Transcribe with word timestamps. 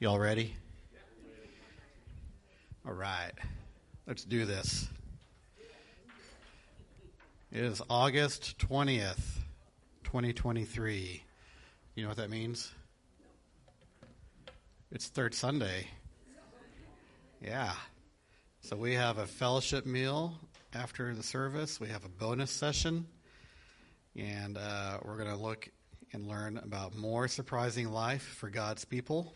Y'all 0.00 0.20
ready? 0.20 0.54
All 2.86 2.92
right. 2.92 3.32
Let's 4.06 4.24
do 4.24 4.44
this. 4.44 4.86
It 7.50 7.64
is 7.64 7.82
August 7.90 8.56
20th, 8.58 9.18
2023. 10.04 11.24
You 11.96 12.02
know 12.04 12.08
what 12.08 12.18
that 12.18 12.30
means? 12.30 12.70
It's 14.92 15.08
third 15.08 15.34
Sunday. 15.34 15.88
Yeah. 17.42 17.72
So 18.60 18.76
we 18.76 18.94
have 18.94 19.18
a 19.18 19.26
fellowship 19.26 19.84
meal 19.84 20.38
after 20.74 21.12
the 21.12 21.24
service. 21.24 21.80
We 21.80 21.88
have 21.88 22.04
a 22.04 22.08
bonus 22.08 22.52
session. 22.52 23.04
And 24.14 24.58
uh, 24.58 24.98
we're 25.04 25.16
going 25.16 25.30
to 25.30 25.42
look 25.42 25.68
and 26.12 26.28
learn 26.28 26.56
about 26.58 26.96
more 26.96 27.26
surprising 27.26 27.90
life 27.90 28.22
for 28.22 28.48
God's 28.48 28.84
people. 28.84 29.34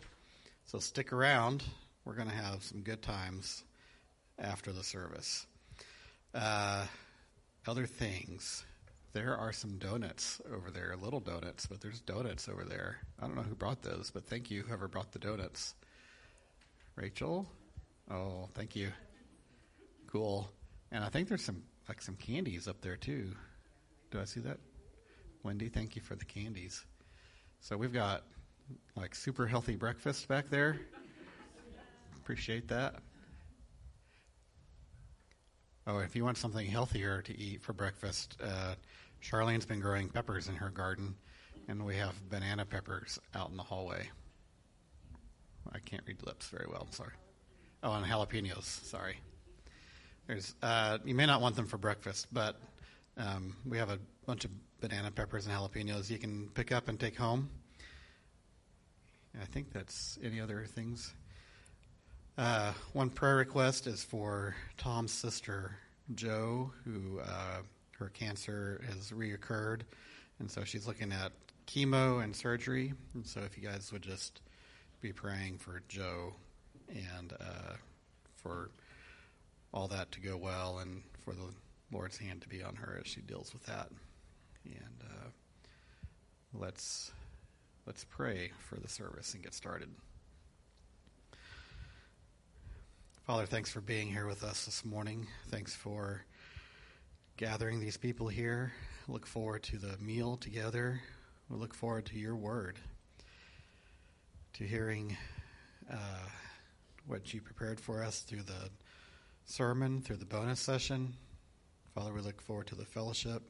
So 0.65 0.79
stick 0.79 1.13
around. 1.13 1.63
We're 2.05 2.15
going 2.15 2.29
to 2.29 2.35
have 2.35 2.63
some 2.63 2.81
good 2.81 3.01
times 3.01 3.63
after 4.39 4.71
the 4.71 4.83
service. 4.83 5.45
Uh, 6.33 6.85
other 7.67 7.85
things. 7.85 8.65
There 9.13 9.37
are 9.37 9.53
some 9.53 9.77
donuts 9.77 10.41
over 10.51 10.71
there, 10.71 10.95
little 10.99 11.19
donuts, 11.19 11.67
but 11.67 11.81
there's 11.81 12.01
donuts 12.01 12.49
over 12.49 12.63
there. 12.63 12.97
I 13.19 13.27
don't 13.27 13.35
know 13.35 13.43
who 13.43 13.55
brought 13.55 13.83
those, 13.83 14.09
but 14.11 14.25
thank 14.25 14.49
you, 14.49 14.63
whoever 14.63 14.87
brought 14.87 15.11
the 15.11 15.19
donuts. 15.19 15.75
Rachel? 16.95 17.47
Oh, 18.09 18.49
thank 18.55 18.75
you. 18.75 18.91
Cool. 20.07 20.49
And 20.91 21.03
I 21.03 21.09
think 21.09 21.27
there's 21.27 21.43
some 21.43 21.63
like 21.87 22.01
some 22.01 22.15
candies 22.15 22.67
up 22.67 22.81
there 22.81 22.95
too. 22.95 23.31
Do 24.11 24.19
I 24.19 24.25
see 24.25 24.39
that? 24.41 24.57
Wendy, 25.43 25.69
thank 25.69 25.95
you 25.95 26.01
for 26.01 26.15
the 26.15 26.25
candies. 26.25 26.83
So 27.59 27.77
we've 27.77 27.93
got 27.93 28.23
like 28.95 29.15
super 29.15 29.47
healthy 29.47 29.75
breakfast 29.75 30.27
back 30.27 30.49
there. 30.49 30.79
Appreciate 32.17 32.67
that. 32.69 32.95
Oh, 35.85 35.99
if 35.99 36.15
you 36.15 36.23
want 36.23 36.37
something 36.37 36.65
healthier 36.65 37.21
to 37.23 37.37
eat 37.37 37.61
for 37.61 37.73
breakfast, 37.73 38.37
uh, 38.41 38.75
Charlene's 39.21 39.65
been 39.65 39.81
growing 39.81 40.07
peppers 40.07 40.47
in 40.47 40.55
her 40.55 40.69
garden, 40.69 41.15
and 41.67 41.85
we 41.85 41.95
have 41.97 42.13
banana 42.29 42.65
peppers 42.65 43.19
out 43.35 43.49
in 43.49 43.57
the 43.57 43.63
hallway. 43.63 44.09
I 45.73 45.79
can't 45.79 46.03
read 46.05 46.25
lips 46.25 46.47
very 46.47 46.67
well. 46.69 46.87
Sorry. 46.91 47.13
Oh, 47.83 47.91
and 47.91 48.05
jalapenos. 48.05 48.63
Sorry. 48.63 49.17
There's. 50.27 50.55
Uh, 50.61 50.99
you 51.03 51.15
may 51.15 51.25
not 51.25 51.41
want 51.41 51.55
them 51.55 51.65
for 51.65 51.77
breakfast, 51.77 52.27
but 52.31 52.55
um, 53.17 53.55
we 53.65 53.77
have 53.77 53.89
a 53.89 53.99
bunch 54.25 54.45
of 54.45 54.51
banana 54.79 55.11
peppers 55.11 55.47
and 55.47 55.55
jalapenos 55.55 56.09
you 56.09 56.17
can 56.17 56.49
pick 56.53 56.71
up 56.71 56.87
and 56.87 56.99
take 56.99 57.17
home. 57.17 57.49
I 59.41 59.45
think 59.45 59.73
that's 59.73 60.19
any 60.23 60.39
other 60.39 60.65
things. 60.65 61.13
Uh, 62.37 62.73
one 62.93 63.09
prayer 63.09 63.35
request 63.35 63.87
is 63.87 64.03
for 64.03 64.55
Tom's 64.77 65.11
sister, 65.11 65.77
Joe, 66.15 66.71
who 66.83 67.19
uh, 67.19 67.61
her 67.99 68.09
cancer 68.09 68.81
has 68.87 69.11
reoccurred. 69.11 69.81
And 70.39 70.49
so 70.49 70.63
she's 70.63 70.87
looking 70.87 71.11
at 71.11 71.31
chemo 71.67 72.23
and 72.23 72.35
surgery. 72.35 72.93
And 73.13 73.25
so 73.25 73.41
if 73.41 73.57
you 73.57 73.67
guys 73.67 73.91
would 73.91 74.01
just 74.01 74.41
be 75.01 75.11
praying 75.11 75.57
for 75.57 75.81
Joe 75.87 76.33
and 76.89 77.33
uh, 77.33 77.73
for 78.35 78.69
all 79.73 79.87
that 79.87 80.11
to 80.13 80.19
go 80.19 80.37
well 80.37 80.79
and 80.79 81.03
for 81.23 81.33
the 81.33 81.53
Lord's 81.91 82.17
hand 82.17 82.41
to 82.41 82.49
be 82.49 82.63
on 82.63 82.75
her 82.75 82.99
as 82.99 83.07
she 83.07 83.21
deals 83.21 83.53
with 83.53 83.63
that. 83.65 83.89
And 84.65 85.03
uh, 85.03 85.29
let's 86.53 87.11
Let's 87.85 88.05
pray 88.05 88.51
for 88.59 88.79
the 88.79 88.87
service 88.87 89.33
and 89.33 89.43
get 89.43 89.53
started. 89.53 89.89
Father, 93.27 93.45
thanks 93.45 93.69
for 93.69 93.81
being 93.81 94.07
here 94.07 94.25
with 94.25 94.41
us 94.41 94.63
this 94.63 94.85
morning. 94.85 95.27
Thanks 95.49 95.75
for 95.75 96.23
gathering 97.35 97.81
these 97.81 97.97
people 97.97 98.29
here. 98.29 98.71
Look 99.09 99.25
forward 99.25 99.63
to 99.63 99.77
the 99.77 99.97
meal 99.97 100.37
together. 100.37 101.01
We 101.49 101.57
look 101.57 101.73
forward 101.73 102.05
to 102.05 102.17
your 102.17 102.37
word, 102.37 102.79
to 104.53 104.63
hearing 104.63 105.17
uh, 105.91 106.29
what 107.05 107.33
you 107.33 107.41
prepared 107.41 107.81
for 107.81 108.01
us 108.01 108.21
through 108.21 108.43
the 108.43 108.69
sermon, 109.43 110.01
through 110.01 110.17
the 110.17 110.25
bonus 110.25 110.61
session. 110.61 111.15
Father, 111.93 112.13
we 112.13 112.21
look 112.21 112.41
forward 112.41 112.67
to 112.67 112.75
the 112.75 112.85
fellowship. 112.85 113.43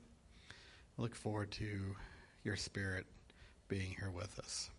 We 0.98 1.04
look 1.04 1.14
forward 1.14 1.52
to 1.52 1.96
your 2.44 2.56
spirit 2.56 3.06
being 3.68 3.96
here 4.00 4.12
with 4.12 4.40
us 4.40 4.70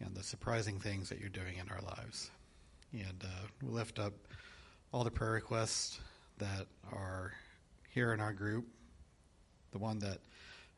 and 0.00 0.14
the 0.14 0.22
surprising 0.22 0.78
things 0.78 1.08
that 1.08 1.20
you're 1.20 1.28
doing 1.28 1.56
in 1.58 1.68
our 1.70 1.80
lives. 1.82 2.30
And 2.92 3.22
uh, 3.22 3.46
we 3.62 3.68
lift 3.68 3.98
up 3.98 4.12
all 4.92 5.04
the 5.04 5.10
prayer 5.10 5.32
requests 5.32 6.00
that 6.38 6.66
are 6.92 7.32
here 7.90 8.12
in 8.12 8.20
our 8.20 8.32
group. 8.32 8.66
The 9.72 9.78
one 9.78 9.98
that 10.00 10.18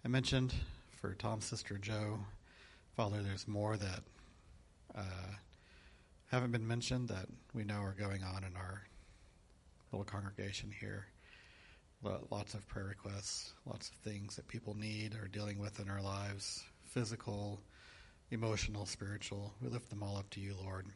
I 0.05 0.09
mentioned 0.09 0.55
for 0.91 1.15
Tom's 1.15 1.45
sister 1.45 1.79
Joe. 1.79 2.19
Father, 2.95 3.23
there's 3.23 3.47
more 3.47 3.77
that 3.77 4.01
uh, 4.95 5.35
haven't 6.31 6.53
been 6.53 6.67
mentioned 6.67 7.09
that 7.09 7.27
we 7.53 7.65
know 7.65 7.81
are 7.81 7.97
going 7.99 8.23
on 8.23 8.45
in 8.45 8.57
our 8.57 8.83
little 9.93 10.05
congregation 10.05 10.73
here. 10.81 11.07
Lots 12.31 12.55
of 12.55 12.67
prayer 12.69 12.85
requests, 12.85 13.53
lots 13.67 13.89
of 13.89 13.97
things 13.97 14.37
that 14.37 14.47
people 14.47 14.75
need 14.75 15.15
or 15.15 15.29
dealing 15.29 15.59
with 15.59 15.81
in 15.81 15.91
our 15.91 16.01
lives 16.01 16.63
physical, 16.96 17.60
emotional, 18.31 18.87
spiritual. 18.87 19.52
We 19.60 19.69
lift 19.69 19.90
them 19.90 20.02
all 20.02 20.16
up 20.16 20.31
to 20.31 20.40
you, 20.40 20.54
Lord. 20.64 20.87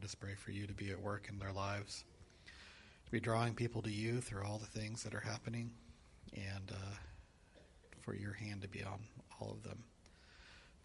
Just 0.00 0.20
pray 0.20 0.34
for 0.36 0.52
you 0.52 0.64
to 0.68 0.72
be 0.72 0.92
at 0.92 1.02
work 1.02 1.26
in 1.28 1.40
their 1.40 1.50
lives, 1.50 2.04
to 3.04 3.10
be 3.10 3.18
drawing 3.18 3.54
people 3.54 3.82
to 3.82 3.90
you 3.90 4.20
through 4.20 4.44
all 4.44 4.58
the 4.58 4.78
things 4.80 5.02
that 5.02 5.12
are 5.12 5.18
happening, 5.18 5.72
and 6.36 6.70
uh, 6.70 6.94
for 8.00 8.14
your 8.14 8.34
hand 8.34 8.62
to 8.62 8.68
be 8.68 8.84
on 8.84 9.00
all 9.40 9.50
of 9.50 9.64
them. 9.64 9.82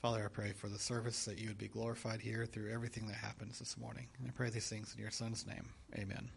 Father, 0.02 0.26
I 0.26 0.30
pray 0.30 0.52
for 0.52 0.68
the 0.68 0.80
service 0.80 1.26
that 1.26 1.38
you 1.38 1.50
would 1.50 1.60
be 1.60 1.68
glorified 1.68 2.20
here 2.20 2.48
through 2.48 2.74
everything 2.74 3.06
that 3.06 3.18
happens 3.18 3.60
this 3.60 3.78
morning. 3.78 4.08
And 4.18 4.28
I 4.28 4.32
pray 4.32 4.50
these 4.50 4.68
things 4.68 4.96
in 4.96 5.00
your 5.00 5.12
Son's 5.12 5.46
name. 5.46 5.70
Amen. 5.96 6.28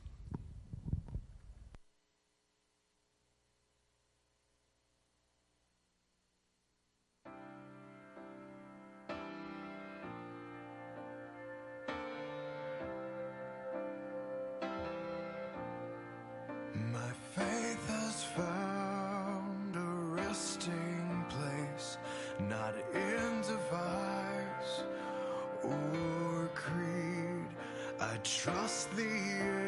trust 28.36 28.94
the 28.94 29.04
air. 29.04 29.67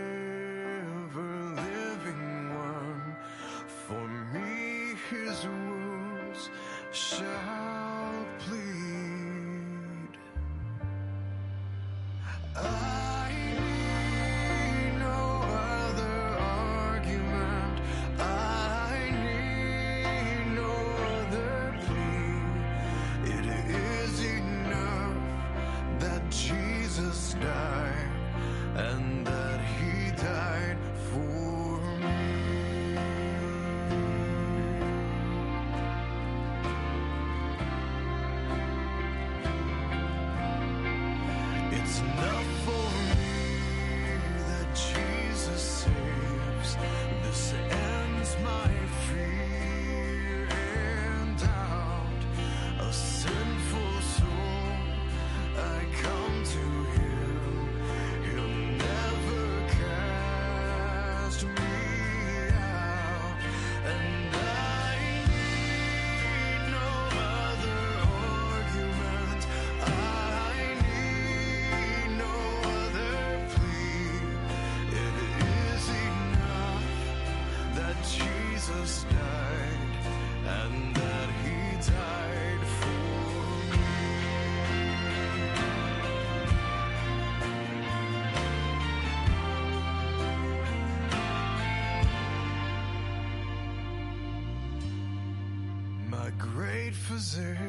Physician 97.11 97.67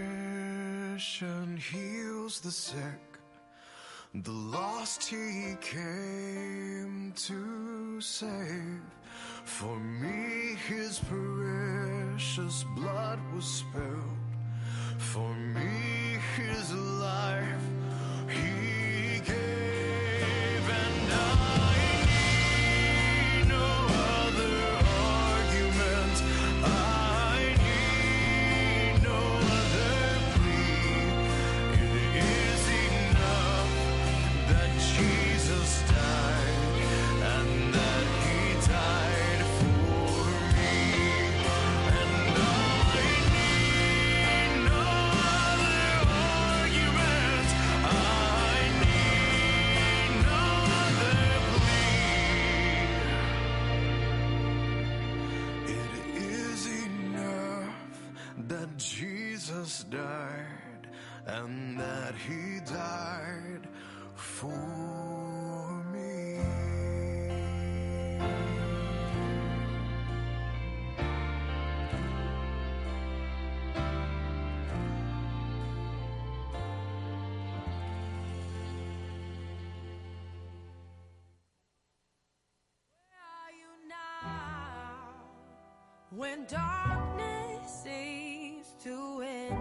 heals 1.58 2.40
the 2.42 2.52
sick. 2.52 3.02
The 4.14 4.32
lost 4.32 5.04
he 5.04 5.56
came 5.62 7.12
to 7.16 8.00
save. 8.00 8.82
For 9.44 9.80
me, 9.80 10.56
his 10.68 11.00
precious 11.00 12.66
blood 12.76 13.20
was 13.34 13.46
spilled. 13.46 14.20
For 15.00 15.34
me, 15.34 16.20
his 16.38 16.72
life 16.76 17.66
he 18.30 19.22
gave. 19.22 19.61
When 86.22 86.46
darkness 86.46 87.84
seems 87.84 88.76
to 88.84 89.18
win? 89.18 89.58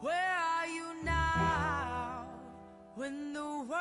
Where 0.00 0.34
are 0.54 0.66
you 0.66 1.04
now 1.04 2.24
when 2.94 3.34
the 3.34 3.44
world 3.68 3.79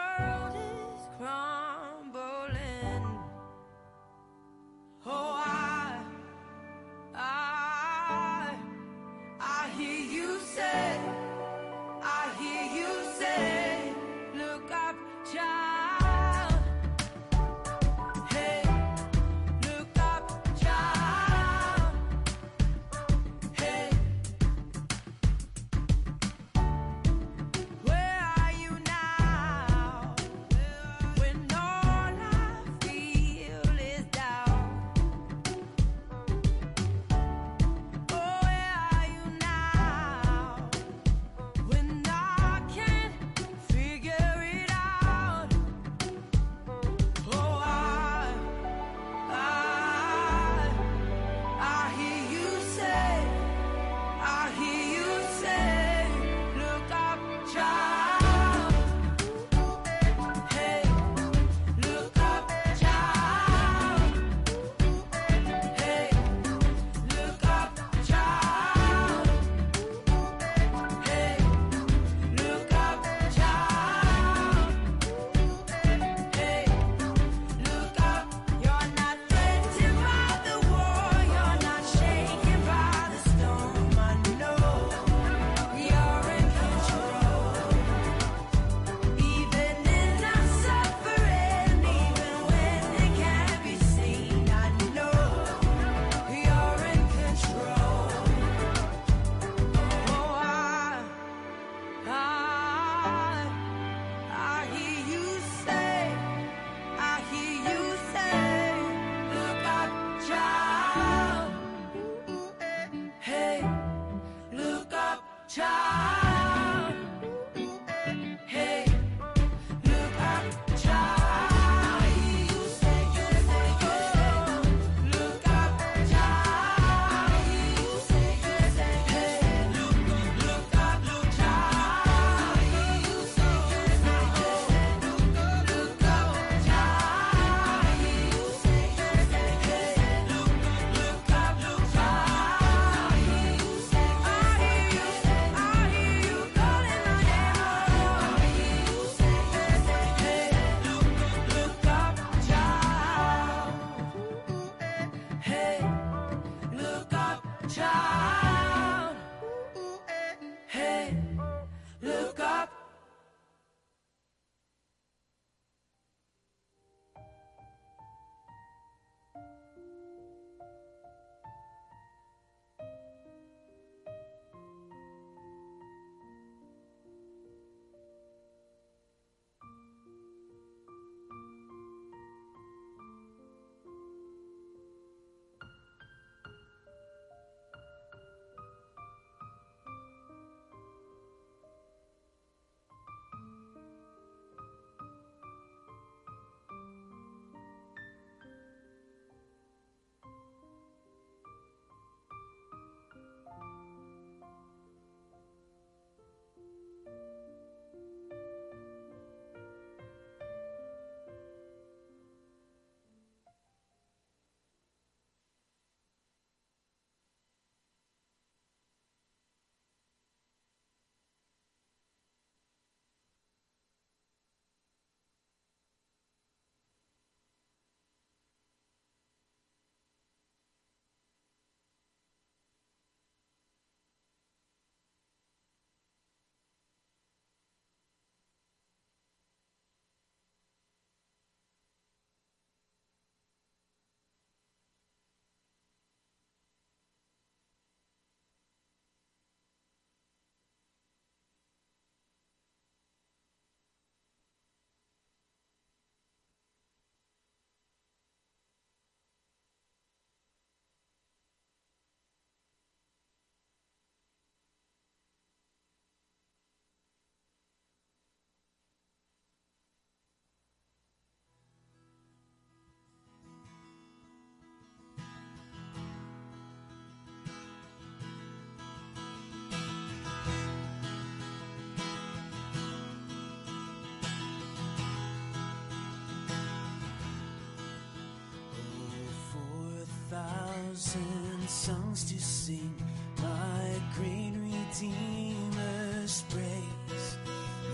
thousand 290.89 291.69
songs 291.69 292.23
to 292.31 292.41
sing 292.41 292.95
my 293.37 294.01
great 294.15 294.53
Redeemer's 294.55 296.43
praise. 296.49 297.37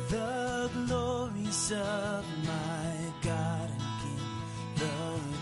The 0.10 0.70
glories 0.88 1.72
of 1.74 2.26
my 2.46 2.96
God 3.22 3.70
and 3.70 3.82
King, 4.02 4.28
the 4.76 4.88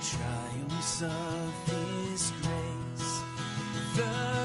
triumphs 0.02 1.02
of 1.04 1.54
His 1.68 2.32
grace. 2.42 3.22
The 3.98 4.43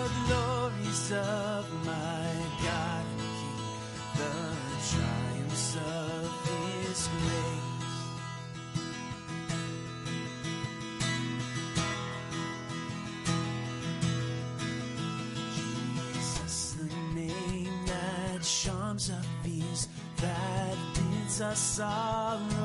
A 21.41 21.55
song. 21.55 22.58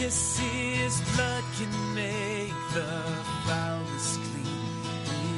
You 0.00 0.10
see, 0.10 0.74
his 0.76 1.00
blood 1.16 1.44
can 1.58 1.94
make 1.94 2.54
the 2.72 2.86
foulness 3.46 4.16
clean. 4.16 4.46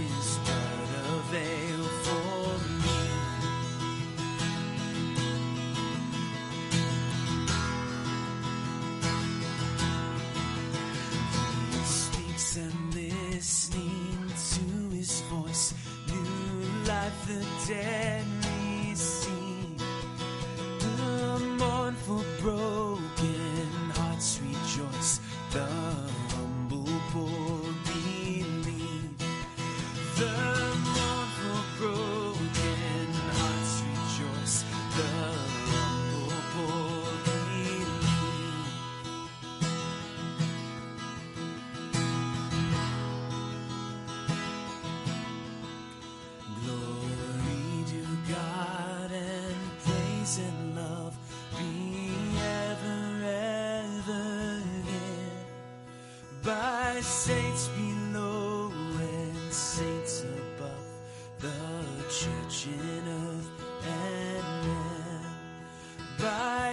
His 0.07 0.39
blood 0.45 0.91
avail 1.17 1.83
for 2.05 2.59
me. 2.83 3.01
He 11.73 11.85
speaks 11.85 12.57
and 12.59 12.95
listening 12.95 14.19
to 14.53 14.95
his 14.95 15.23
voice, 15.23 15.73
new 16.07 16.87
life 16.87 17.27
the 17.27 17.47
dead. 17.67 18.20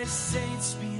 saints 0.05 0.73
be 0.75 0.96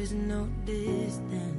is 0.00 0.12
no 0.12 0.48
distance. 0.64 1.49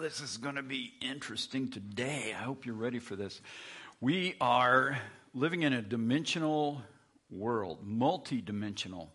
This 0.00 0.20
is 0.20 0.36
going 0.36 0.54
to 0.54 0.62
be 0.62 0.92
interesting 1.00 1.72
today. 1.72 2.32
I 2.32 2.44
hope 2.44 2.64
you're 2.64 2.76
ready 2.76 3.00
for 3.00 3.16
this. 3.16 3.40
We 4.00 4.36
are 4.40 4.96
living 5.34 5.64
in 5.64 5.72
a 5.72 5.82
dimensional 5.82 6.82
world, 7.32 7.80
multi 7.82 8.40
dimensional. 8.40 9.10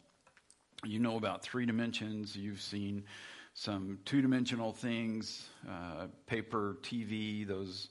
You 0.83 0.99
know 0.99 1.15
about 1.15 1.41
three 1.41 1.65
dimensions, 1.65 2.35
you've 2.35 2.61
seen 2.61 3.05
some 3.53 3.99
two 4.03 4.21
dimensional 4.21 4.73
things, 4.73 5.47
uh, 5.69 6.07
paper, 6.27 6.75
TV, 6.81 7.47
those 7.47 7.87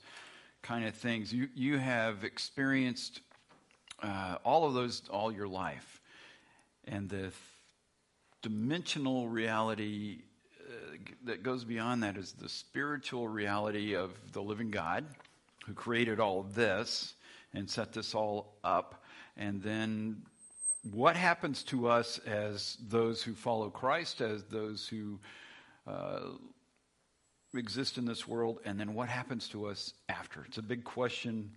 kind 0.61 0.85
of 0.85 0.93
things. 0.93 1.33
You, 1.33 1.49
you 1.55 1.79
have 1.79 2.23
experienced 2.23 3.21
uh, 4.03 4.37
all 4.45 4.65
of 4.65 4.75
those 4.75 5.01
all 5.09 5.31
your 5.31 5.47
life. 5.47 5.99
And 6.85 7.09
the 7.09 7.17
th- 7.17 7.33
dimensional 8.43 9.29
reality 9.29 10.19
that 11.25 11.43
goes 11.43 11.63
beyond 11.63 12.03
that 12.03 12.17
is 12.17 12.33
the 12.33 12.49
spiritual 12.49 13.27
reality 13.27 13.95
of 13.95 14.11
the 14.31 14.41
living 14.41 14.71
God 14.71 15.05
who 15.65 15.73
created 15.73 16.19
all 16.19 16.43
this 16.43 17.13
and 17.53 17.69
set 17.69 17.93
this 17.93 18.13
all 18.13 18.57
up. 18.63 19.03
And 19.37 19.61
then 19.61 20.23
what 20.91 21.15
happens 21.15 21.63
to 21.63 21.87
us 21.87 22.19
as 22.19 22.77
those 22.87 23.21
who 23.21 23.33
follow 23.33 23.69
Christ, 23.69 24.21
as 24.21 24.43
those 24.43 24.87
who 24.87 25.19
uh, 25.87 26.31
exist 27.53 27.97
in 27.97 28.05
this 28.05 28.27
world, 28.27 28.59
and 28.65 28.79
then 28.79 28.93
what 28.93 29.09
happens 29.09 29.47
to 29.49 29.67
us 29.67 29.93
after? 30.09 30.43
It's 30.47 30.57
a 30.57 30.63
big 30.63 30.83
question 30.83 31.51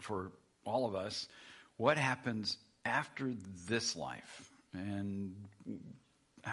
for 0.00 0.32
all 0.64 0.86
of 0.86 0.94
us. 0.94 1.28
What 1.76 1.96
happens 1.96 2.58
after 2.84 3.32
this 3.66 3.96
life? 3.96 4.50
And 4.74 5.34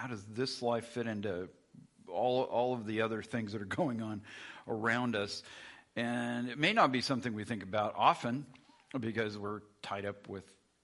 how 0.06 0.12
does 0.12 0.24
this 0.36 0.62
life 0.62 0.86
fit 0.90 1.08
into 1.08 1.50
all, 2.08 2.44
all 2.44 2.76
of 2.76 2.86
the 2.86 3.02
other 3.02 3.24
things 3.24 3.54
that 3.54 3.62
are 3.64 3.66
going 3.82 4.04
on 4.04 4.22
around 4.68 5.16
us? 5.16 5.42
And 5.96 6.48
it 6.48 6.60
may 6.60 6.74
not 6.74 6.92
be 6.92 7.02
something 7.02 7.34
we 7.34 7.44
think 7.44 7.64
about 7.64 7.96
often 7.98 8.46
because 9.00 9.36
we're 9.36 9.62
tied 9.82 10.06
up 10.06 10.30
with 10.30 10.44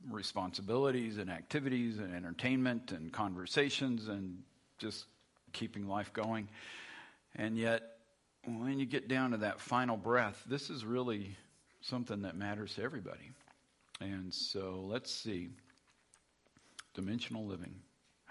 responsibilities 0.09 1.19
and 1.19 1.29
activities 1.29 1.99
and 1.99 2.15
entertainment 2.15 2.91
and 2.93 3.13
conversations 3.13 4.07
and 4.07 4.39
just 4.79 5.05
keeping 5.53 5.87
life 5.87 6.11
going. 6.13 6.49
And 7.35 7.59
yet, 7.59 7.83
when 8.47 8.79
you 8.79 8.87
get 8.87 9.07
down 9.07 9.31
to 9.31 9.37
that 9.37 9.59
final 9.59 9.97
breath, 9.97 10.41
this 10.47 10.71
is 10.71 10.83
really 10.83 11.37
something 11.81 12.23
that 12.23 12.35
matters 12.35 12.73
to 12.73 12.81
everybody. 12.81 13.29
And 13.99 14.33
so 14.33 14.83
let's 14.87 15.13
see. 15.13 15.49
Dimensional 16.95 17.45
living. 17.45 17.75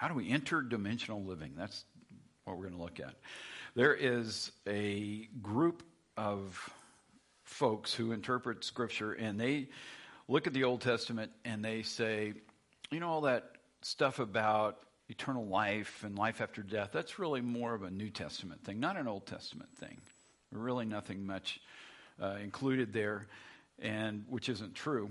How 0.00 0.08
do 0.08 0.14
we 0.14 0.30
enter 0.30 0.62
dimensional 0.62 1.22
living? 1.22 1.52
That's 1.58 1.84
what 2.44 2.56
we're 2.56 2.70
going 2.70 2.76
to 2.76 2.82
look 2.82 3.00
at. 3.00 3.16
There 3.74 3.94
is 3.94 4.50
a 4.66 5.28
group 5.42 5.82
of 6.16 6.70
folks 7.44 7.92
who 7.92 8.12
interpret 8.12 8.64
Scripture 8.64 9.12
and 9.12 9.38
they 9.38 9.68
look 10.26 10.46
at 10.46 10.54
the 10.54 10.64
Old 10.64 10.80
Testament 10.80 11.32
and 11.44 11.62
they 11.62 11.82
say, 11.82 12.32
you 12.90 12.98
know, 12.98 13.10
all 13.10 13.20
that 13.20 13.56
stuff 13.82 14.20
about 14.20 14.78
eternal 15.10 15.44
life 15.44 16.02
and 16.02 16.16
life 16.16 16.40
after 16.40 16.62
death, 16.62 16.88
that's 16.94 17.18
really 17.18 17.42
more 17.42 17.74
of 17.74 17.82
a 17.82 17.90
New 17.90 18.08
Testament 18.08 18.64
thing, 18.64 18.80
not 18.80 18.96
an 18.96 19.06
Old 19.06 19.26
Testament 19.26 19.68
thing. 19.76 19.98
Really, 20.50 20.86
nothing 20.86 21.26
much 21.26 21.60
uh, 22.18 22.36
included 22.42 22.94
there, 22.94 23.26
and 23.78 24.24
which 24.30 24.48
isn't 24.48 24.74
true. 24.74 25.10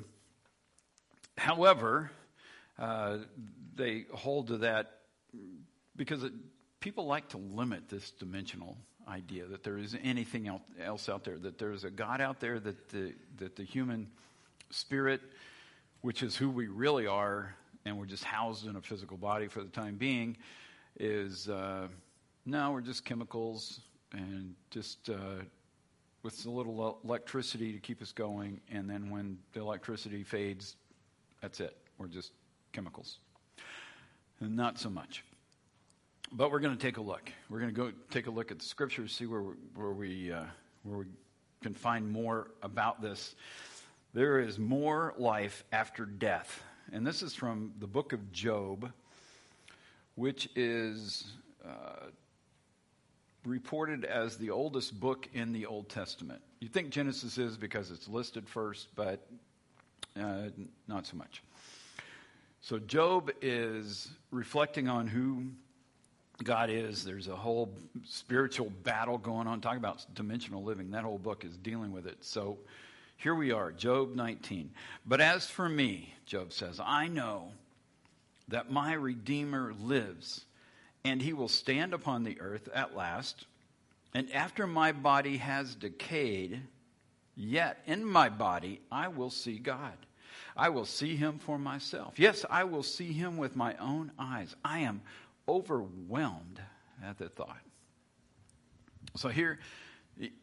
However, 1.38 2.10
uh, 2.80 3.18
they 3.76 4.06
hold 4.14 4.48
to 4.48 4.58
that 4.60 5.00
because 5.96 6.24
it, 6.24 6.32
people 6.80 7.06
like 7.06 7.30
to 7.30 7.38
limit 7.38 7.90
this 7.90 8.12
dimensional 8.12 8.78
idea 9.08 9.46
that 9.46 9.64
there 9.64 9.78
is 9.78 9.96
anything 10.04 10.50
else 10.82 11.10
out 11.10 11.24
there, 11.24 11.38
that 11.38 11.58
there's 11.58 11.84
a 11.84 11.90
God 11.90 12.22
out 12.22 12.40
there, 12.40 12.60
that 12.60 12.90
the, 12.90 13.14
that 13.38 13.56
the 13.56 13.64
human 13.64 14.08
spirit, 14.70 15.22
which 16.02 16.24
is 16.24 16.36
who 16.36 16.50
we 16.50 16.68
really 16.68 17.08
are, 17.08 17.56
and 17.86 17.98
we're 17.98 18.06
just 18.06 18.24
housed 18.24 18.66
in 18.66 18.76
a 18.76 18.82
physical 18.82 19.18
body 19.18 19.48
for 19.48 19.62
the 19.62 19.70
time 19.70 19.96
being, 19.96 20.38
is 21.00 21.50
uh, 21.50 21.88
no, 22.46 22.72
we're 22.72 22.82
just 22.82 23.04
chemicals 23.04 23.82
and 24.14 24.56
just 24.70 25.10
uh, 25.10 25.44
with 26.24 26.46
a 26.46 26.50
little 26.50 27.00
electricity 27.04 27.74
to 27.74 27.80
keep 27.80 28.02
us 28.02 28.12
going. 28.12 28.62
And 28.72 28.90
then 28.90 29.10
when 29.10 29.40
the 29.54 29.62
electricity 29.62 30.24
fades, 30.24 30.76
that's 31.42 31.60
it. 31.60 31.76
We're 31.98 32.08
just 32.08 32.32
chemicals. 32.72 33.20
Not 34.42 34.80
so 34.80 34.90
much. 34.90 35.24
But 36.32 36.52
we're 36.52 36.60
going 36.60 36.78
to 36.78 36.82
take 36.82 36.98
a 36.98 37.02
look. 37.02 37.32
We're 37.50 37.60
going 37.60 37.74
to 37.74 37.76
go 37.76 37.92
take 38.12 38.28
a 38.28 38.32
look 38.32 38.52
at 38.52 38.60
the 38.60 38.66
scriptures, 38.66 39.14
see 39.14 39.26
where 39.26 39.42
where 39.76 39.92
we, 39.92 40.32
uh, 40.32 40.44
where 40.84 41.00
we 41.00 41.06
can 41.62 41.74
find 41.74 42.10
more 42.10 42.52
about 42.62 43.02
this. 43.02 43.36
There 44.14 44.40
is 44.40 44.58
more 44.58 45.14
life 45.18 45.64
after 45.72 46.06
death. 46.06 46.64
And 46.92 47.06
this 47.06 47.22
is 47.22 47.36
from 47.36 47.74
the 47.80 47.88
book 47.88 48.14
of 48.14 48.32
Job, 48.32 48.92
which 50.16 50.50
is 50.56 51.32
uh, 51.64 52.08
reported 53.46 54.06
as 54.06 54.38
the 54.38 54.50
oldest 54.50 55.00
book 55.00 55.28
in 55.34 55.52
the 55.54 55.66
Old 55.66 55.90
Testament. 55.90 56.42
You 56.60 56.68
think 56.68 56.90
Genesis 56.90 57.38
is 57.38 57.58
because 57.58 57.92
it's 57.92 58.08
listed 58.08 58.48
first, 58.48 58.88
but 58.96 59.28
uh, 60.20 60.50
not 60.88 61.06
so 61.06 61.18
much. 61.18 61.44
So 62.62 62.78
Job 62.78 63.32
is 63.42 64.10
reflecting 64.32 64.88
on 64.88 65.08
who 65.08 65.46
God 66.44 66.70
is. 66.70 67.04
There's 67.04 67.28
a 67.28 67.36
whole 67.36 67.74
spiritual 68.06 68.70
battle 68.84 69.18
going 69.18 69.48
on. 69.48 69.62
Talking 69.62 69.80
about 69.80 70.06
dimensional 70.14 70.64
living, 70.64 70.92
that 70.92 71.04
whole 71.04 71.18
book 71.18 71.46
is 71.46 71.56
dealing 71.58 71.92
with 71.92 72.06
it. 72.06 72.18
So 72.22 72.58
here 73.18 73.36
we 73.36 73.52
are, 73.52 73.72
Job 73.72 74.16
19. 74.16 74.72
But 75.06 75.22
as 75.22 75.48
for 75.48 75.68
me, 75.68 76.14
Job 76.26 76.54
says, 76.54 76.80
I 76.84 77.08
know 77.08 77.52
that 78.50 78.72
my 78.72 78.94
Redeemer 78.94 79.74
lives 79.82 80.46
and 81.06 81.22
he 81.22 81.34
will 81.34 81.48
stand 81.48 81.94
upon 81.94 82.24
the 82.24 82.40
earth 82.42 82.68
at 82.74 82.96
last. 82.96 83.46
And 84.14 84.32
after 84.32 84.68
my 84.68 84.92
body 84.92 85.38
has 85.38 85.76
decayed, 85.76 86.62
yet 87.36 87.80
in 87.86 88.04
my 88.04 88.30
body 88.30 88.82
I 88.92 89.08
will 89.08 89.30
see 89.30 89.58
God. 89.58 89.98
I 90.56 90.70
will 90.70 90.86
see 90.86 91.16
him 91.16 91.40
for 91.40 91.58
myself. 91.58 92.14
Yes, 92.18 92.46
I 92.50 92.64
will 92.64 92.84
see 92.84 93.12
him 93.12 93.38
with 93.38 93.56
my 93.56 93.76
own 93.78 94.12
eyes. 94.18 94.56
I 94.64 94.80
am 94.80 95.02
overwhelmed 95.48 96.62
at 97.04 97.18
the 97.18 97.30
thought. 97.30 97.62
So 99.16 99.30
here, 99.30 99.60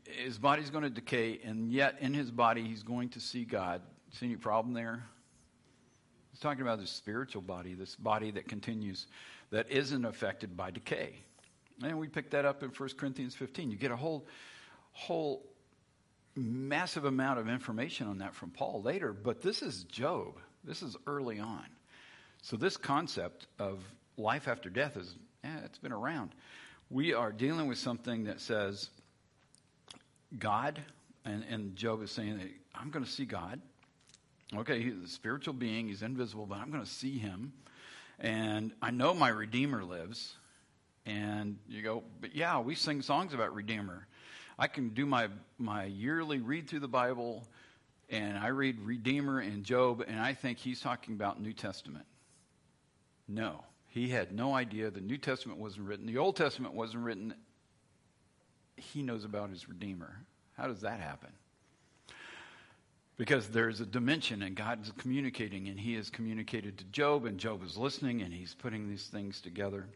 his 0.04 0.38
body's 0.38 0.70
going 0.70 0.84
to 0.84 0.90
decay, 0.90 1.40
and 1.44 1.70
yet 1.70 1.96
in 2.00 2.14
his 2.14 2.30
body 2.30 2.62
he's 2.62 2.82
going 2.82 3.10
to 3.10 3.20
see 3.20 3.44
God. 3.44 3.82
See 4.12 4.26
any 4.26 4.36
problem 4.36 4.74
there? 4.74 5.04
He's 6.32 6.40
talking 6.40 6.62
about 6.62 6.80
this 6.80 6.90
spiritual 6.90 7.42
body, 7.42 7.74
this 7.74 7.96
body 7.96 8.30
that 8.32 8.48
continues 8.48 9.06
that 9.50 9.70
isn't 9.70 10.04
affected 10.04 10.56
by 10.56 10.70
decay. 10.70 11.14
And 11.82 11.98
we 11.98 12.08
pick 12.08 12.30
that 12.30 12.44
up 12.44 12.62
in 12.62 12.70
1 12.70 12.88
Corinthians 12.96 13.34
15. 13.34 13.70
You 13.70 13.76
get 13.76 13.90
a 13.90 13.96
whole, 13.96 14.26
whole 14.92 15.44
massive 16.36 17.04
amount 17.04 17.38
of 17.38 17.48
information 17.48 18.08
on 18.08 18.18
that 18.18 18.34
from 18.34 18.50
Paul 18.50 18.82
later, 18.82 19.12
but 19.12 19.40
this 19.42 19.62
is 19.62 19.84
Job. 19.84 20.38
This 20.64 20.82
is 20.82 20.96
early 21.06 21.40
on. 21.40 21.64
So 22.42 22.56
this 22.56 22.76
concept 22.76 23.46
of 23.58 23.82
life 24.16 24.48
after 24.48 24.68
death 24.70 24.96
is, 24.96 25.14
yeah, 25.42 25.58
it's 25.64 25.78
been 25.78 25.92
around. 25.92 26.30
We 26.90 27.14
are 27.14 27.32
dealing 27.32 27.66
with 27.66 27.78
something 27.78 28.24
that 28.24 28.40
says 28.40 28.88
God, 30.38 30.80
and, 31.24 31.44
and 31.50 31.76
Job 31.76 32.02
is 32.02 32.10
saying, 32.10 32.38
that 32.38 32.48
I'm 32.74 32.90
going 32.90 33.04
to 33.04 33.10
see 33.10 33.24
God. 33.24 33.60
Okay, 34.54 34.80
he's 34.80 34.94
a 35.04 35.08
spiritual 35.08 35.54
being, 35.54 35.88
he's 35.88 36.02
invisible, 36.02 36.46
but 36.46 36.58
I'm 36.58 36.70
going 36.70 36.84
to 36.84 36.90
see 36.90 37.18
him. 37.18 37.52
And 38.20 38.72
I 38.80 38.90
know 38.90 39.14
my 39.14 39.28
Redeemer 39.28 39.84
lives. 39.84 40.34
And 41.04 41.58
you 41.68 41.82
go, 41.82 42.02
but 42.20 42.34
yeah, 42.34 42.58
we 42.60 42.74
sing 42.74 43.02
songs 43.02 43.34
about 43.34 43.54
Redeemer. 43.54 44.06
I 44.58 44.66
can 44.68 44.90
do 44.90 45.06
my, 45.06 45.28
my 45.58 45.84
yearly 45.84 46.40
read 46.40 46.68
through 46.68 46.80
the 46.80 46.88
Bible, 46.88 47.46
and 48.08 48.38
I 48.38 48.48
read 48.48 48.80
Redeemer 48.80 49.40
and 49.40 49.64
Job, 49.64 50.04
and 50.06 50.18
I 50.18 50.34
think 50.34 50.58
he's 50.58 50.80
talking 50.80 51.14
about 51.14 51.40
New 51.40 51.52
Testament. 51.52 52.06
No, 53.28 53.64
he 53.88 54.08
had 54.08 54.32
no 54.32 54.54
idea 54.54 54.90
the 54.90 55.00
New 55.00 55.18
Testament 55.18 55.58
wasn't 55.58 55.86
written, 55.86 56.06
the 56.06 56.18
Old 56.18 56.36
Testament 56.36 56.74
wasn't 56.74 57.04
written. 57.04 57.34
He 58.76 59.02
knows 59.02 59.24
about 59.24 59.50
his 59.50 59.68
Redeemer. 59.68 60.20
How 60.56 60.66
does 60.66 60.82
that 60.82 61.00
happen? 61.00 61.30
because 63.16 63.48
there's 63.48 63.80
a 63.80 63.86
dimension 63.86 64.42
and 64.42 64.54
God's 64.54 64.92
communicating 64.98 65.68
and 65.68 65.78
he 65.78 65.94
has 65.94 66.10
communicated 66.10 66.78
to 66.78 66.84
Job 66.84 67.24
and 67.24 67.38
Job 67.38 67.64
is 67.64 67.76
listening 67.76 68.22
and 68.22 68.32
he's 68.32 68.54
putting 68.54 68.88
these 68.88 69.06
things 69.06 69.40
together. 69.40 69.86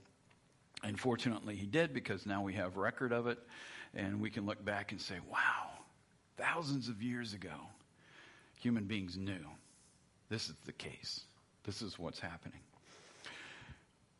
And 0.83 0.99
fortunately 0.99 1.55
he 1.55 1.67
did 1.67 1.93
because 1.93 2.25
now 2.25 2.43
we 2.43 2.55
have 2.55 2.77
record 2.77 3.13
of 3.13 3.27
it 3.27 3.39
and 3.95 4.21
we 4.21 4.31
can 4.31 4.47
look 4.47 4.65
back 4.65 4.93
and 4.93 5.01
say, 5.01 5.17
wow, 5.31 5.71
thousands 6.37 6.89
of 6.89 7.03
years 7.03 7.35
ago, 7.35 7.55
human 8.61 8.85
beings 8.85 9.17
knew 9.17 9.45
this 10.29 10.49
is 10.49 10.55
the 10.67 10.73
case. 10.73 11.23
This 11.65 11.83
is 11.83 11.99
what's 11.99 12.21
happening. 12.21 12.61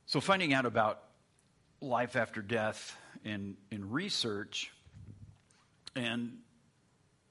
So 0.07 0.21
finding 0.21 0.53
out 0.53 0.67
about 0.67 1.01
life 1.81 2.17
after 2.17 2.43
death 2.43 2.97
in, 3.25 3.57
in 3.71 3.91
research 3.91 4.73
and 5.97 6.39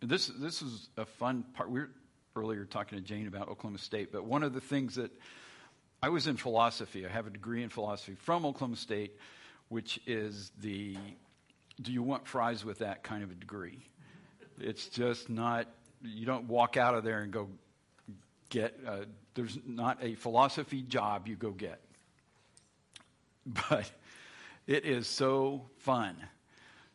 this 0.02 0.28
this 0.28 0.62
is 0.62 0.90
a 0.98 1.06
fun 1.06 1.44
part. 1.54 1.70
We 1.70 1.82
were 1.82 1.90
earlier 2.36 2.66
talking 2.66 2.98
to 2.98 3.04
Jane 3.04 3.28
about 3.28 3.50
Oklahoma 3.50 3.80
State, 3.80 4.12
but 4.12 4.24
one 4.24 4.44
of 4.44 4.54
the 4.54 4.62
things 4.62 4.96
that 4.96 5.12
I 6.02 6.10
was 6.10 6.28
in 6.28 6.38
philosophy. 6.38 7.06
I 7.06 7.10
have 7.10 7.28
a 7.28 7.30
degree 7.30 7.64
in 7.64 7.70
philosophy 7.70 8.16
from 8.16 8.46
Oklahoma 8.46 8.78
State, 8.78 9.18
which 9.68 10.00
is 10.08 10.52
the 10.62 10.98
do 11.82 11.92
you 11.92 12.04
want 12.04 12.28
fries 12.28 12.66
with 12.66 12.80
that 12.80 13.04
kind 13.04 13.24
of 13.24 13.32
a 13.32 13.36
degree? 13.36 13.86
It's 14.60 14.88
just 14.88 15.30
not. 15.30 15.68
You 16.04 16.26
don't 16.26 16.46
walk 16.46 16.78
out 16.78 16.96
of 16.96 17.04
there 17.04 17.22
and 17.22 17.32
go 17.32 17.50
get. 18.50 18.78
Uh, 18.86 19.06
there's 19.34 19.58
not 19.66 19.98
a 20.02 20.16
philosophy 20.16 20.82
job 20.82 21.28
you 21.28 21.36
go 21.36 21.52
get, 21.52 21.82
but 23.70 23.90
it 24.68 24.86
is 24.86 25.08
so 25.08 25.66
fun. 25.78 26.16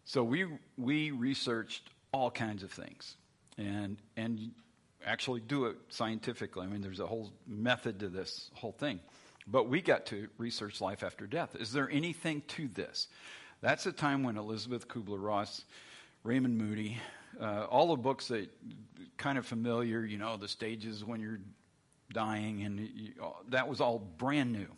So 0.05 0.23
we 0.23 0.47
we 0.77 1.11
researched 1.11 1.89
all 2.13 2.31
kinds 2.31 2.63
of 2.63 2.71
things, 2.71 3.17
and 3.57 3.97
and 4.17 4.53
actually 5.07 5.41
do 5.41 5.67
it 5.67 5.77
scientifically. 5.89 6.65
I 6.65 6.69
mean, 6.69 6.83
there's 6.83 7.01
a 7.01 7.07
whole 7.07 7.33
method 7.47 8.01
to 8.01 8.09
this 8.09 8.51
whole 8.55 8.73
thing. 8.73 9.01
But 9.47 9.69
we 9.69 9.83
got 9.83 10.07
to 10.07 10.29
research 10.39 10.81
life 10.81 11.03
after 11.03 11.27
death. 11.27 11.55
Is 11.57 11.73
there 11.73 11.91
anything 11.91 12.43
to 12.49 12.69
this? 12.69 13.09
That's 13.61 13.87
a 13.87 13.93
time 13.93 14.23
when 14.23 14.37
Elizabeth 14.37 14.89
Kubler 14.89 15.23
Ross, 15.23 15.65
Raymond 16.23 16.59
Moody, 16.59 16.99
uh, 17.41 17.67
all 17.71 17.89
the 17.89 18.03
books 18.03 18.29
that 18.29 18.51
kind 19.17 19.39
of 19.39 19.47
familiar, 19.47 20.05
you 20.05 20.19
know, 20.19 20.37
the 20.37 20.49
stages 20.49 21.05
when 21.05 21.21
you're 21.21 21.41
dying, 22.13 22.63
and 22.63 22.81
you, 22.81 23.13
that 23.49 23.69
was 23.69 23.81
all 23.81 23.99
brand 24.19 24.53
new. 24.53 24.69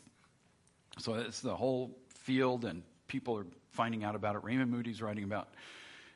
So 0.98 1.14
it's 1.14 1.40
the 1.40 1.54
whole 1.54 1.96
field, 2.14 2.64
and 2.64 2.82
people 3.08 3.36
are 3.38 3.46
finding 3.70 4.04
out 4.04 4.14
about 4.14 4.36
it. 4.36 4.44
Raymond 4.44 4.70
Moody's 4.70 5.02
writing 5.02 5.24
about 5.24 5.48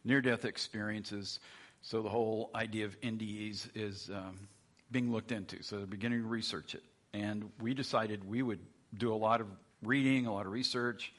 near 0.05 0.20
death 0.20 0.44
experiences. 0.44 1.40
So 1.83 2.03
the 2.03 2.09
whole 2.09 2.51
idea 2.55 2.87
of 2.87 3.01
NDEs 3.01 3.68
is 3.75 4.11
um, 4.12 4.38
being 4.90 5.12
looked 5.12 5.33
into. 5.33 5.62
So 5.62 5.77
they're 5.79 5.87
beginning 5.87 6.23
to 6.23 6.29
research 6.29 6.75
it. 6.75 6.83
And 7.12 7.51
we 7.61 7.75
decided 7.75 8.29
we 8.29 8.42
would 8.42 8.61
do 8.96 9.12
a 9.12 9.16
lot 9.16 9.40
of 9.40 9.46
reading, 9.83 10.27
a 10.27 10.33
lot 10.33 10.46
of 10.46 10.53
research, 10.53 11.12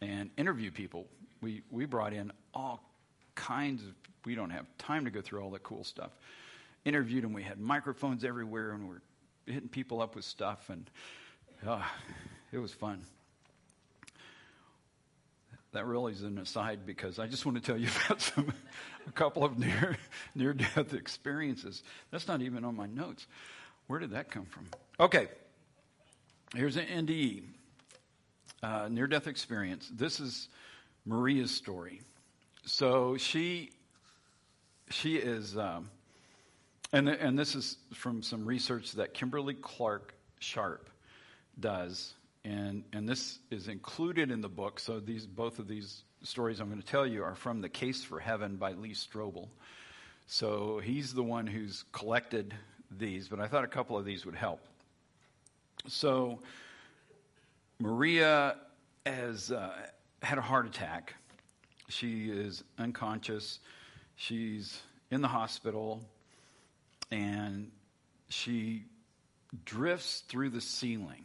and 0.00 0.30
interview 0.36 0.70
people. 0.70 1.06
We, 1.40 1.62
we 1.70 1.86
brought 1.86 2.12
in 2.12 2.32
all 2.54 2.82
kinds 3.34 3.82
of, 3.82 3.94
we 4.24 4.34
don't 4.34 4.50
have 4.50 4.66
time 4.78 5.04
to 5.04 5.10
go 5.10 5.20
through 5.20 5.42
all 5.42 5.50
the 5.50 5.58
cool 5.58 5.84
stuff. 5.84 6.10
Interviewed 6.84 7.24
them. 7.24 7.32
We 7.32 7.42
had 7.42 7.58
microphones 7.58 8.24
everywhere, 8.24 8.72
and 8.72 8.88
we're 8.88 9.02
hitting 9.46 9.68
people 9.68 10.00
up 10.00 10.16
with 10.16 10.24
stuff, 10.24 10.70
and 10.70 10.90
uh, 11.66 11.82
it 12.52 12.58
was 12.58 12.72
fun 12.72 13.04
that 15.72 15.86
really 15.86 16.12
is 16.12 16.22
an 16.22 16.38
aside 16.38 16.80
because 16.84 17.18
I 17.18 17.26
just 17.26 17.46
want 17.46 17.56
to 17.56 17.62
tell 17.62 17.78
you 17.78 17.88
about 18.06 18.20
some 18.20 18.52
a 19.06 19.12
couple 19.12 19.44
of 19.44 19.58
near 19.58 19.96
near 20.34 20.52
death 20.52 20.92
experiences. 20.94 21.82
That's 22.10 22.28
not 22.28 22.42
even 22.42 22.64
on 22.64 22.76
my 22.76 22.86
notes. 22.86 23.26
Where 23.86 23.98
did 23.98 24.10
that 24.10 24.30
come 24.30 24.46
from? 24.46 24.66
Okay, 24.98 25.28
here's 26.54 26.76
an 26.76 26.86
NDE, 26.86 27.42
uh, 28.62 28.88
near 28.90 29.06
death 29.06 29.26
experience. 29.26 29.90
This 29.94 30.20
is 30.20 30.48
Maria's 31.06 31.50
story. 31.50 32.00
So 32.64 33.16
she 33.16 33.70
she 34.90 35.16
is, 35.16 35.56
um, 35.56 35.90
and 36.92 37.08
and 37.08 37.38
this 37.38 37.54
is 37.54 37.78
from 37.94 38.22
some 38.22 38.44
research 38.44 38.92
that 38.92 39.14
Kimberly 39.14 39.54
Clark 39.54 40.14
Sharp 40.40 40.90
does 41.58 42.14
and 42.44 42.84
and 42.92 43.08
this 43.08 43.38
is 43.50 43.68
included 43.68 44.30
in 44.30 44.40
the 44.40 44.48
book. 44.48 44.80
So 44.80 45.00
these 45.00 45.26
both 45.26 45.58
of 45.58 45.68
these 45.68 46.02
stories 46.22 46.60
I'm 46.60 46.68
going 46.68 46.80
to 46.80 46.86
tell 46.86 47.06
you 47.06 47.22
are 47.22 47.34
from 47.34 47.60
the 47.60 47.68
Case 47.68 48.02
for 48.02 48.18
Heaven 48.18 48.56
by 48.56 48.72
Lee 48.72 48.92
Strobel. 48.92 49.48
So 50.26 50.80
he's 50.82 51.12
the 51.12 51.22
one 51.22 51.46
who's 51.46 51.84
collected 51.92 52.54
these, 52.90 53.28
but 53.28 53.40
I 53.40 53.48
thought 53.48 53.64
a 53.64 53.68
couple 53.68 53.98
of 53.98 54.04
these 54.04 54.24
would 54.24 54.34
help. 54.34 54.60
So 55.86 56.40
Maria 57.80 58.56
has 59.04 59.50
uh, 59.50 59.72
had 60.22 60.38
a 60.38 60.42
heart 60.42 60.66
attack. 60.66 61.14
She 61.88 62.30
is 62.30 62.62
unconscious. 62.78 63.58
She's 64.16 64.80
in 65.10 65.22
the 65.22 65.28
hospital, 65.28 66.02
and 67.10 67.72
she 68.28 68.84
drifts 69.64 70.20
through 70.28 70.50
the 70.50 70.60
ceiling 70.60 71.24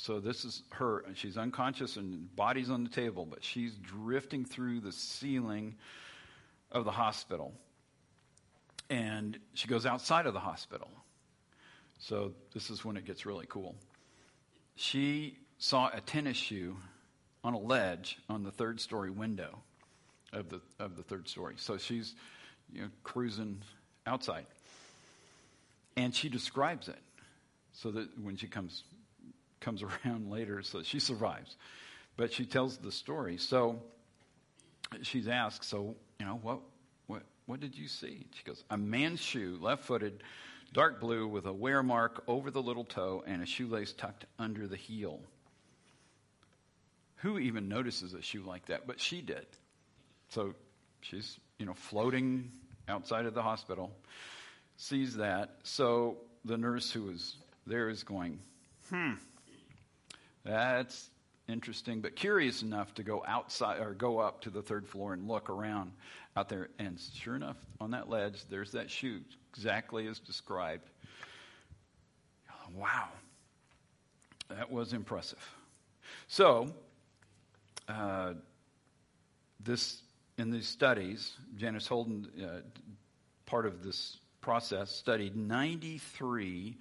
so 0.00 0.18
this 0.18 0.46
is 0.46 0.62
her. 0.70 1.04
She's 1.14 1.36
unconscious 1.36 1.96
and 1.96 2.34
body's 2.34 2.70
on 2.70 2.84
the 2.84 2.90
table, 2.90 3.26
but 3.26 3.44
she's 3.44 3.74
drifting 3.74 4.46
through 4.46 4.80
the 4.80 4.92
ceiling 4.92 5.74
of 6.72 6.86
the 6.86 6.90
hospital. 6.90 7.52
And 8.88 9.38
she 9.52 9.68
goes 9.68 9.84
outside 9.84 10.24
of 10.24 10.32
the 10.32 10.40
hospital. 10.40 10.88
So 11.98 12.32
this 12.54 12.70
is 12.70 12.82
when 12.82 12.96
it 12.96 13.04
gets 13.04 13.26
really 13.26 13.44
cool. 13.46 13.74
She 14.80 15.36
saw 15.58 15.90
a 15.92 16.00
tennis 16.00 16.38
shoe 16.38 16.78
on 17.44 17.52
a 17.52 17.58
ledge 17.58 18.18
on 18.30 18.44
the 18.44 18.50
third 18.50 18.80
story 18.80 19.10
window 19.10 19.58
of 20.32 20.48
the 20.48 20.62
of 20.78 20.96
the 20.96 21.02
third 21.02 21.28
story. 21.28 21.56
So 21.58 21.76
she's 21.76 22.14
you 22.72 22.80
know 22.80 22.88
cruising 23.04 23.60
outside. 24.06 24.46
And 25.98 26.14
she 26.14 26.30
describes 26.30 26.88
it 26.88 26.98
so 27.74 27.90
that 27.90 28.08
when 28.22 28.36
she 28.36 28.46
comes 28.46 28.84
comes 29.60 29.82
around 30.06 30.30
later, 30.30 30.62
so 30.62 30.82
she 30.82 30.98
survives. 30.98 31.56
But 32.16 32.32
she 32.32 32.46
tells 32.46 32.78
the 32.78 32.90
story. 32.90 33.36
So 33.36 33.82
she's 35.02 35.28
asked, 35.28 35.64
so, 35.64 35.94
you 36.18 36.24
know, 36.24 36.38
what, 36.42 36.60
what, 37.06 37.22
what 37.44 37.60
did 37.60 37.76
you 37.76 37.86
see? 37.86 38.26
She 38.32 38.44
goes, 38.44 38.64
a 38.70 38.78
man's 38.78 39.20
shoe, 39.20 39.58
left 39.60 39.84
footed, 39.84 40.22
dark 40.72 41.00
blue, 41.00 41.26
with 41.26 41.46
a 41.46 41.52
wear 41.52 41.82
mark 41.82 42.22
over 42.26 42.50
the 42.50 42.62
little 42.62 42.84
toe 42.84 43.22
and 43.26 43.42
a 43.42 43.46
shoelace 43.46 43.92
tucked 43.92 44.26
under 44.38 44.66
the 44.66 44.76
heel. 44.76 45.20
Who 47.16 47.38
even 47.38 47.68
notices 47.68 48.14
a 48.14 48.22
shoe 48.22 48.42
like 48.42 48.66
that? 48.66 48.86
But 48.86 49.00
she 49.00 49.20
did. 49.20 49.46
So 50.30 50.54
she's, 51.00 51.38
you 51.58 51.66
know, 51.66 51.74
floating 51.74 52.50
outside 52.88 53.26
of 53.26 53.34
the 53.34 53.42
hospital, 53.42 53.90
sees 54.76 55.16
that. 55.16 55.56
So 55.62 56.18
the 56.44 56.56
nurse 56.56 56.90
who 56.90 57.04
was 57.04 57.36
there 57.66 57.88
is 57.88 58.04
going, 58.04 58.38
hmm, 58.88 59.12
that's 60.44 61.10
interesting, 61.50 62.00
but 62.00 62.16
curious 62.16 62.62
enough 62.62 62.94
to 62.94 63.02
go 63.02 63.22
outside 63.26 63.80
or 63.80 63.92
go 63.92 64.18
up 64.18 64.40
to 64.42 64.50
the 64.50 64.62
third 64.62 64.88
floor 64.88 65.12
and 65.12 65.28
look 65.28 65.50
around 65.50 65.92
out 66.36 66.48
there. 66.48 66.68
And 66.78 66.98
sure 67.14 67.36
enough, 67.36 67.56
on 67.80 67.90
that 67.90 68.08
ledge, 68.08 68.44
there's 68.48 68.72
that 68.72 68.90
shoe 68.90 69.20
exactly 69.52 70.06
as 70.06 70.18
described. 70.18 70.88
Wow. 72.74 73.08
That 74.48 74.70
was 74.70 74.92
impressive. 74.92 75.44
So, 76.28 76.72
uh, 77.88 78.34
this 79.62 80.02
in 80.38 80.50
these 80.50 80.68
studies, 80.68 81.32
Janice 81.56 81.86
Holden, 81.86 82.28
uh, 82.42 82.60
part 83.44 83.66
of 83.66 83.82
this 83.82 84.16
process, 84.40 84.90
studied 84.90 85.36
93 85.36 86.78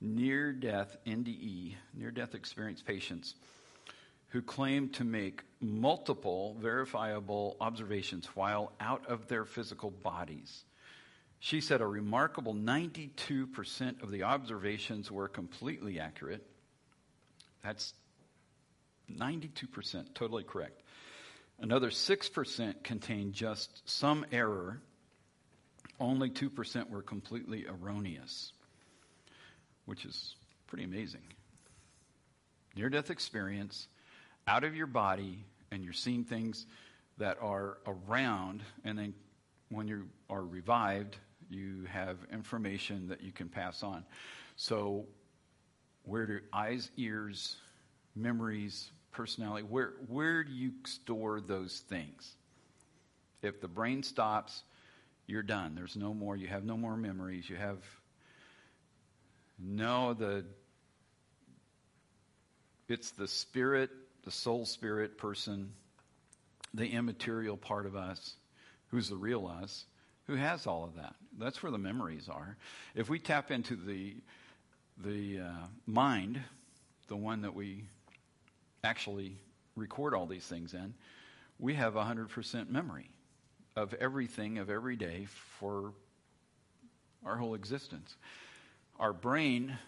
near 0.00 0.52
death 0.52 0.96
NDE, 1.06 1.74
near 1.94 2.10
death 2.10 2.34
experience 2.34 2.82
patients 2.82 3.34
who 4.28 4.42
claim 4.42 4.90
to 4.90 5.04
make 5.04 5.42
multiple 5.60 6.56
verifiable 6.60 7.56
observations 7.60 8.26
while 8.34 8.72
out 8.78 9.06
of 9.06 9.28
their 9.28 9.44
physical 9.44 9.90
bodies. 9.90 10.64
She 11.40 11.60
said 11.60 11.80
a 11.80 11.86
remarkable 11.86 12.54
92% 12.54 14.02
of 14.02 14.10
the 14.10 14.24
observations 14.24 15.10
were 15.10 15.28
completely 15.28 16.00
accurate. 16.00 16.44
That's 17.62 17.94
92%, 19.10 20.14
totally 20.14 20.44
correct. 20.44 20.82
Another 21.60 21.90
6% 21.90 22.82
contained 22.82 23.32
just 23.32 23.88
some 23.88 24.26
error. 24.30 24.80
Only 25.98 26.30
2% 26.30 26.90
were 26.90 27.02
completely 27.02 27.66
erroneous 27.66 28.52
which 29.88 30.04
is 30.04 30.36
pretty 30.66 30.84
amazing. 30.84 31.22
Near 32.76 32.90
death 32.90 33.08
experience, 33.08 33.88
out 34.48 34.64
of 34.64 34.74
your 34.74 34.86
body, 34.86 35.44
and 35.70 35.84
you're 35.84 35.92
seeing 35.92 36.24
things 36.24 36.66
that 37.18 37.36
are 37.40 37.78
around, 37.86 38.62
and 38.84 38.98
then 38.98 39.14
when 39.68 39.86
you 39.86 40.08
are 40.30 40.42
revived, 40.42 41.16
you 41.50 41.84
have 41.90 42.16
information 42.32 43.08
that 43.08 43.22
you 43.22 43.30
can 43.30 43.48
pass 43.48 43.82
on. 43.82 44.04
So, 44.56 45.04
where 46.04 46.26
do 46.26 46.40
eyes, 46.52 46.90
ears, 46.96 47.56
memories, 48.16 48.90
personality, 49.12 49.66
where, 49.68 49.92
where 50.06 50.42
do 50.42 50.52
you 50.52 50.72
store 50.84 51.40
those 51.40 51.80
things? 51.88 52.32
If 53.42 53.60
the 53.60 53.68
brain 53.68 54.02
stops, 54.02 54.62
you're 55.26 55.42
done. 55.42 55.74
There's 55.74 55.96
no 55.96 56.14
more, 56.14 56.36
you 56.36 56.48
have 56.48 56.64
no 56.64 56.76
more 56.76 56.96
memories. 56.96 57.48
You 57.48 57.56
have 57.56 57.78
no, 59.58 60.14
the 60.14 60.44
it's 62.88 63.10
the 63.10 63.28
spirit, 63.28 63.90
the 64.28 64.32
soul 64.32 64.66
spirit 64.66 65.16
person, 65.16 65.72
the 66.74 66.86
immaterial 66.86 67.56
part 67.56 67.86
of 67.86 67.96
us 67.96 68.34
who's 68.88 69.08
the 69.08 69.16
real 69.16 69.46
us, 69.46 69.86
who 70.26 70.34
has 70.34 70.66
all 70.66 70.84
of 70.84 70.96
that. 70.96 71.14
That's 71.38 71.62
where 71.62 71.72
the 71.72 71.78
memories 71.78 72.28
are. 72.28 72.58
If 72.94 73.08
we 73.08 73.20
tap 73.20 73.50
into 73.50 73.74
the 73.74 74.16
the 75.02 75.40
uh, 75.40 75.66
mind, 75.86 76.42
the 77.06 77.16
one 77.16 77.40
that 77.40 77.54
we 77.54 77.84
actually 78.84 79.38
record 79.76 80.12
all 80.12 80.26
these 80.26 80.44
things 80.44 80.74
in, 80.74 80.92
we 81.58 81.72
have 81.72 81.94
100% 81.94 82.68
memory 82.68 83.08
of 83.76 83.94
everything 83.94 84.58
of 84.58 84.68
every 84.68 84.96
day 84.96 85.26
for 85.58 85.94
our 87.24 87.38
whole 87.38 87.54
existence. 87.54 88.14
Our 89.00 89.14
brain 89.14 89.78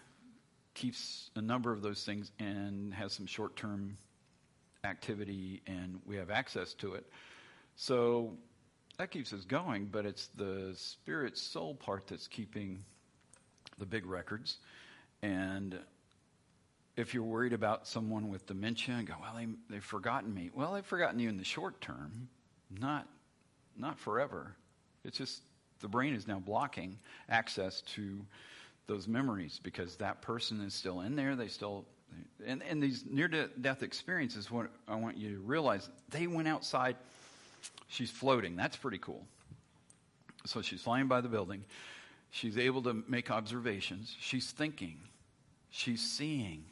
keeps 0.73 1.29
a 1.35 1.41
number 1.43 1.71
of 1.71 1.83
those 1.83 2.03
things 2.03 2.31
and 2.39 2.91
has 2.95 3.13
some 3.13 3.27
short 3.27 3.55
term 3.55 3.99
activity, 4.83 5.61
and 5.67 5.99
we 6.05 6.15
have 6.15 6.29
access 6.31 6.73
to 6.75 6.93
it. 6.93 7.05
So 7.75 8.33
that 8.97 9.11
keeps 9.11 9.33
us 9.33 9.45
going, 9.45 9.85
but 9.85 10.05
it's 10.05 10.27
the 10.35 10.73
spirit 10.75 11.37
soul 11.37 11.75
part 11.75 12.07
that's 12.07 12.27
keeping 12.27 12.83
the 13.77 13.85
big 13.85 14.05
records. 14.05 14.57
And 15.21 15.77
if 16.97 17.13
you're 17.13 17.23
worried 17.23 17.53
about 17.53 17.87
someone 17.87 18.29
with 18.29 18.45
dementia 18.47 18.95
and 18.95 19.07
go, 19.07 19.15
well, 19.21 19.33
they, 19.35 19.47
they've 19.69 19.83
forgotten 19.83 20.33
me. 20.33 20.49
Well, 20.53 20.73
they've 20.73 20.85
forgotten 20.85 21.19
you 21.19 21.29
in 21.29 21.37
the 21.37 21.43
short 21.43 21.79
term, 21.79 22.27
not, 22.79 23.07
not 23.77 23.99
forever. 23.99 24.55
It's 25.03 25.17
just 25.17 25.41
the 25.79 25.87
brain 25.87 26.13
is 26.13 26.27
now 26.27 26.39
blocking 26.39 26.97
access 27.29 27.81
to 27.81 28.25
those 28.87 29.07
memories 29.07 29.59
because 29.63 29.95
that 29.97 30.21
person 30.21 30.61
is 30.61 30.73
still 30.73 31.01
in 31.01 31.15
there. 31.15 31.35
They 31.35 31.47
still, 31.47 31.85
and, 32.45 32.63
and 32.63 32.81
these 32.81 33.03
near 33.09 33.27
death 33.27 33.83
experiences, 33.83 34.49
what 34.49 34.67
I 34.87 34.95
want 34.95 35.17
you 35.17 35.35
to 35.35 35.41
realize, 35.41 35.89
they 36.09 36.27
went 36.27 36.47
outside. 36.47 36.95
She's 37.87 38.11
floating. 38.11 38.55
That's 38.55 38.77
pretty 38.77 38.97
cool. 38.97 39.25
So 40.45 40.61
she's 40.61 40.81
flying 40.81 41.07
by 41.07 41.21
the 41.21 41.27
building. 41.27 41.63
She's 42.31 42.57
able 42.57 42.81
to 42.83 43.03
make 43.07 43.29
observations. 43.29 44.15
She's 44.19 44.49
thinking. 44.51 44.97
She's 45.69 46.01
seeing. 46.01 46.65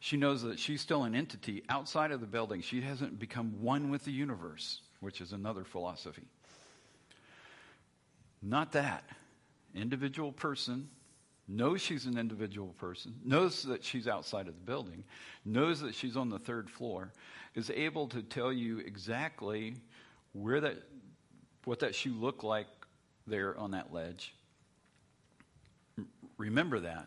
She 0.00 0.16
knows 0.16 0.42
that 0.42 0.58
she's 0.58 0.80
still 0.80 1.04
an 1.04 1.14
entity 1.14 1.62
outside 1.68 2.10
of 2.10 2.20
the 2.20 2.26
building. 2.26 2.62
She 2.62 2.80
hasn't 2.80 3.18
become 3.18 3.62
one 3.62 3.90
with 3.90 4.04
the 4.04 4.12
universe, 4.12 4.80
which 5.00 5.20
is 5.20 5.32
another 5.32 5.62
philosophy. 5.62 6.24
Not 8.42 8.72
that. 8.72 9.04
Individual 9.74 10.32
person 10.32 10.88
knows 11.50 11.80
she's 11.80 12.06
an 12.06 12.16
individual 12.16 12.74
person, 12.78 13.14
knows 13.24 13.62
that 13.64 13.84
she's 13.84 14.06
outside 14.06 14.46
of 14.46 14.54
the 14.54 14.64
building, 14.64 15.04
knows 15.44 15.80
that 15.80 15.94
she's 15.94 16.16
on 16.16 16.30
the 16.30 16.38
third 16.38 16.70
floor, 16.70 17.12
is 17.54 17.70
able 17.70 18.06
to 18.08 18.22
tell 18.22 18.52
you 18.52 18.78
exactly 18.78 19.74
where 20.32 20.60
that, 20.60 20.76
what 21.64 21.80
that 21.80 21.94
shoe 21.94 22.14
looked 22.14 22.44
like 22.44 22.68
there 23.26 23.58
on 23.58 23.72
that 23.72 23.92
ledge. 23.92 24.34
Remember 26.38 26.80
that. 26.80 27.06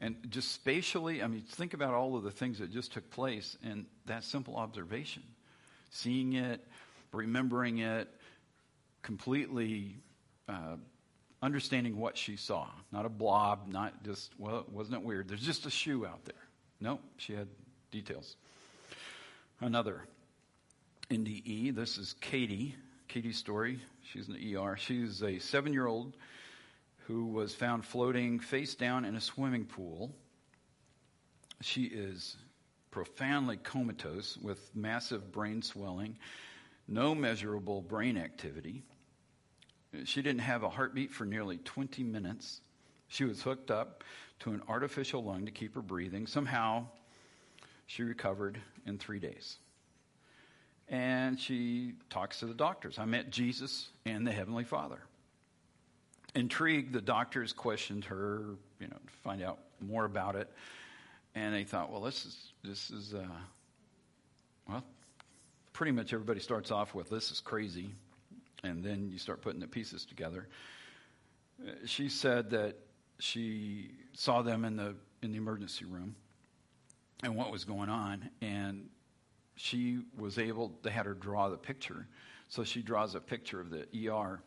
And 0.00 0.16
just 0.30 0.52
spatially, 0.52 1.22
I 1.22 1.26
mean, 1.26 1.42
think 1.42 1.74
about 1.74 1.94
all 1.94 2.16
of 2.16 2.24
the 2.24 2.30
things 2.30 2.58
that 2.58 2.72
just 2.72 2.92
took 2.92 3.08
place 3.10 3.56
in 3.62 3.86
that 4.06 4.24
simple 4.24 4.56
observation. 4.56 5.22
Seeing 5.90 6.32
it, 6.32 6.66
remembering 7.12 7.78
it, 7.78 8.08
completely 9.02 9.96
uh, 10.48 10.76
understanding 11.44 11.98
what 11.98 12.16
she 12.16 12.36
saw. 12.36 12.66
Not 12.90 13.04
a 13.04 13.10
blob, 13.10 13.68
not 13.68 14.02
just, 14.02 14.32
well, 14.38 14.64
wasn't 14.72 14.96
it 14.96 15.04
weird? 15.04 15.28
There's 15.28 15.42
just 15.42 15.66
a 15.66 15.70
shoe 15.70 16.06
out 16.06 16.24
there. 16.24 16.34
No, 16.80 17.00
she 17.18 17.34
had 17.34 17.48
details. 17.90 18.36
Another 19.60 20.00
NDE, 21.10 21.74
this 21.74 21.98
is 21.98 22.14
Katie. 22.22 22.74
Katie's 23.08 23.36
story. 23.36 23.78
She's 24.02 24.26
in 24.26 24.34
the 24.34 24.56
ER. 24.56 24.76
She's 24.78 25.22
a 25.22 25.38
seven 25.38 25.74
year 25.74 25.86
old 25.86 26.16
who 27.06 27.26
was 27.26 27.54
found 27.54 27.84
floating 27.84 28.40
face 28.40 28.74
down 28.74 29.04
in 29.04 29.14
a 29.14 29.20
swimming 29.20 29.66
pool. 29.66 30.14
She 31.60 31.84
is 31.84 32.36
profoundly 32.90 33.58
comatose 33.58 34.38
with 34.38 34.70
massive 34.74 35.30
brain 35.30 35.60
swelling, 35.60 36.16
no 36.88 37.14
measurable 37.14 37.82
brain 37.82 38.16
activity. 38.16 38.82
She 40.04 40.22
didn't 40.22 40.40
have 40.40 40.62
a 40.62 40.68
heartbeat 40.68 41.12
for 41.12 41.24
nearly 41.24 41.58
20 41.58 42.02
minutes. 42.02 42.60
She 43.08 43.24
was 43.24 43.42
hooked 43.42 43.70
up 43.70 44.02
to 44.40 44.50
an 44.50 44.62
artificial 44.68 45.22
lung 45.22 45.46
to 45.46 45.52
keep 45.52 45.74
her 45.74 45.82
breathing. 45.82 46.26
Somehow, 46.26 46.86
she 47.86 48.02
recovered 48.02 48.60
in 48.86 48.98
three 48.98 49.18
days. 49.18 49.58
And 50.88 51.38
she 51.38 51.94
talks 52.10 52.40
to 52.40 52.46
the 52.46 52.54
doctors. 52.54 52.98
I 52.98 53.04
met 53.04 53.30
Jesus 53.30 53.88
and 54.04 54.26
the 54.26 54.32
Heavenly 54.32 54.64
Father. 54.64 55.00
Intrigued, 56.34 56.92
the 56.92 57.00
doctors 57.00 57.52
questioned 57.52 58.04
her, 58.06 58.56
you 58.80 58.88
know, 58.88 58.96
to 58.96 59.12
find 59.22 59.42
out 59.42 59.60
more 59.80 60.04
about 60.04 60.34
it. 60.34 60.50
And 61.34 61.54
they 61.54 61.64
thought, 61.64 61.90
well, 61.90 62.00
this 62.00 62.26
is, 62.26 62.52
this 62.62 62.90
is, 62.90 63.14
uh, 63.14 63.26
well, 64.68 64.84
pretty 65.72 65.92
much 65.92 66.12
everybody 66.12 66.40
starts 66.40 66.70
off 66.70 66.94
with, 66.94 67.08
this 67.08 67.30
is 67.30 67.40
crazy 67.40 67.92
and 68.64 68.82
then 68.82 69.10
you 69.10 69.18
start 69.18 69.42
putting 69.42 69.60
the 69.60 69.68
pieces 69.68 70.04
together. 70.04 70.48
She 71.84 72.08
said 72.08 72.50
that 72.50 72.76
she 73.18 73.92
saw 74.12 74.42
them 74.42 74.64
in 74.64 74.76
the 74.76 74.96
in 75.22 75.30
the 75.30 75.38
emergency 75.38 75.84
room 75.84 76.16
and 77.22 77.36
what 77.36 77.50
was 77.50 77.64
going 77.64 77.88
on, 77.88 78.28
and 78.42 78.88
she 79.56 80.00
was 80.18 80.38
able. 80.38 80.72
They 80.82 80.90
had 80.90 81.06
her 81.06 81.14
draw 81.14 81.48
the 81.48 81.56
picture, 81.56 82.06
so 82.48 82.64
she 82.64 82.82
draws 82.82 83.14
a 83.14 83.20
picture 83.20 83.60
of 83.60 83.70
the 83.70 83.86
ER, 84.08 84.40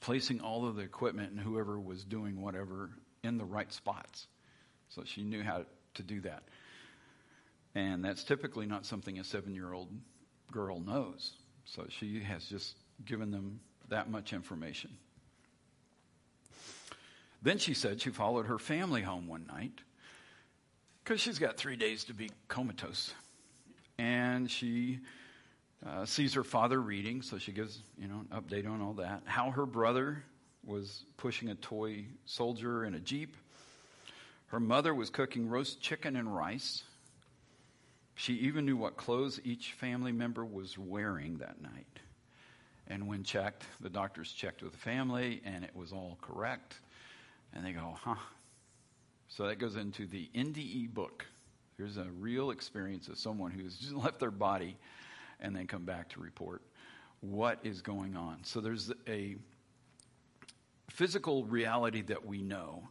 placing 0.00 0.40
all 0.40 0.66
of 0.66 0.76
the 0.76 0.82
equipment 0.82 1.30
and 1.30 1.40
whoever 1.40 1.78
was 1.78 2.04
doing 2.04 2.42
whatever 2.42 2.90
in 3.22 3.38
the 3.38 3.44
right 3.44 3.72
spots. 3.72 4.26
So 4.88 5.04
she 5.04 5.22
knew 5.22 5.42
how 5.42 5.64
to 5.94 6.02
do 6.02 6.20
that. 6.22 6.42
And 7.74 8.04
that's 8.04 8.24
typically 8.24 8.66
not 8.66 8.84
something 8.84 9.18
a 9.18 9.24
seven 9.24 9.54
year 9.54 9.72
old 9.72 9.88
girl 10.50 10.80
knows. 10.80 11.34
So 11.64 11.86
she 11.88 12.20
has 12.20 12.44
just 12.46 12.74
given 13.04 13.30
them 13.30 13.60
that 13.88 14.10
much 14.10 14.32
information. 14.32 14.90
Then 17.42 17.58
she 17.58 17.74
said 17.74 18.00
she 18.00 18.10
followed 18.10 18.46
her 18.46 18.58
family 18.58 19.02
home 19.02 19.26
one 19.26 19.46
night 19.46 19.80
because 21.02 21.20
she's 21.20 21.38
got 21.38 21.56
three 21.56 21.76
days 21.76 22.04
to 22.04 22.14
be 22.14 22.30
comatose. 22.48 23.12
And 23.98 24.50
she 24.50 25.00
uh, 25.86 26.04
sees 26.04 26.34
her 26.34 26.44
father 26.44 26.80
reading, 26.80 27.22
so 27.22 27.38
she 27.38 27.52
gives 27.52 27.82
you 27.98 28.08
know 28.08 28.24
an 28.30 28.40
update 28.40 28.68
on 28.68 28.82
all 28.82 28.94
that. 28.94 29.22
How 29.24 29.50
her 29.50 29.66
brother 29.66 30.22
was 30.64 31.04
pushing 31.16 31.48
a 31.48 31.54
toy 31.54 32.04
soldier 32.26 32.84
in 32.84 32.94
a 32.94 33.00
jeep. 33.00 33.36
Her 34.48 34.60
mother 34.60 34.94
was 34.94 35.10
cooking 35.10 35.48
roast 35.48 35.80
chicken 35.80 36.16
and 36.16 36.34
rice. 36.34 36.82
She 38.14 38.34
even 38.34 38.66
knew 38.66 38.76
what 38.76 38.96
clothes 38.96 39.40
each 39.44 39.72
family 39.72 40.12
member 40.12 40.44
was 40.44 40.76
wearing 40.76 41.38
that 41.38 41.62
night. 41.62 41.86
And 42.90 43.06
when 43.06 43.22
checked, 43.22 43.64
the 43.80 43.88
doctors 43.88 44.32
checked 44.32 44.62
with 44.62 44.72
the 44.72 44.78
family 44.78 45.40
and 45.44 45.62
it 45.62 45.74
was 45.74 45.92
all 45.92 46.18
correct. 46.20 46.74
And 47.54 47.64
they 47.64 47.70
go, 47.70 47.96
huh. 48.02 48.16
So 49.28 49.46
that 49.46 49.60
goes 49.60 49.76
into 49.76 50.08
the 50.08 50.28
NDE 50.34 50.92
book. 50.92 51.24
Here's 51.76 51.96
a 51.96 52.08
real 52.18 52.50
experience 52.50 53.06
of 53.06 53.16
someone 53.16 53.52
who's 53.52 53.76
just 53.76 53.94
left 53.94 54.18
their 54.18 54.32
body 54.32 54.76
and 55.38 55.54
then 55.54 55.68
come 55.68 55.84
back 55.84 56.08
to 56.10 56.20
report 56.20 56.62
what 57.20 57.60
is 57.62 57.80
going 57.80 58.16
on. 58.16 58.38
So 58.42 58.60
there's 58.60 58.90
a 59.06 59.36
physical 60.90 61.44
reality 61.44 62.02
that 62.02 62.26
we 62.26 62.42
know, 62.42 62.88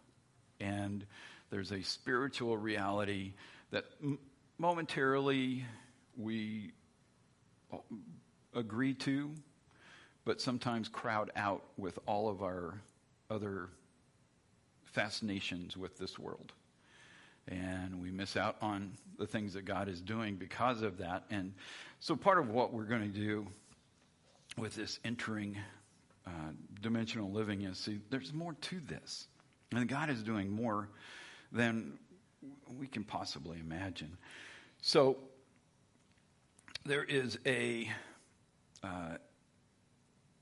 and 0.62 1.06
there's 1.50 1.72
a 1.72 1.82
spiritual 1.82 2.58
reality 2.58 3.34
that 3.72 3.86
momentarily 4.58 5.66
we 6.16 6.72
uh, 7.74 7.78
agree 8.56 8.94
to 8.94 9.32
but 10.26 10.42
sometimes 10.42 10.88
crowd 10.88 11.32
out 11.36 11.64
with 11.78 11.98
all 12.06 12.30
of 12.30 12.42
our 12.42 12.82
other 13.30 13.70
fascinations 14.86 15.78
with 15.78 15.98
this 15.98 16.18
world. 16.18 16.54
And 17.48 18.02
we 18.02 18.12
miss 18.12 18.38
out 18.38 18.58
on 18.62 18.92
the 19.18 19.26
things 19.26 19.54
that 19.54 19.66
God 19.66 19.90
is 19.90 20.02
doing 20.02 20.36
because 20.36 20.82
of 20.82 20.98
that. 21.00 21.24
And 21.30 21.54
so, 22.00 22.16
part 22.16 22.38
of 22.38 22.50
what 22.50 22.74
we're 22.74 22.84
going 22.84 23.12
to 23.12 23.20
do 23.20 23.48
with 24.58 24.76
this 24.76 25.00
entering 25.04 25.58
uh, 26.28 26.52
dimensional 26.82 27.32
living 27.32 27.64
is 27.64 27.78
see, 27.78 28.00
there's 28.10 28.34
more 28.34 28.54
to 28.54 28.80
this. 28.82 29.28
And 29.72 29.88
God 29.88 30.10
is 30.10 30.22
doing 30.22 30.50
more 30.50 30.90
than 31.52 31.98
we 32.78 32.88
can 32.88 33.04
possibly 33.04 33.60
imagine. 33.60 34.16
So, 34.82 35.18
there 36.86 37.04
is 37.04 37.40
a 37.46 37.90
uh, 38.84 39.18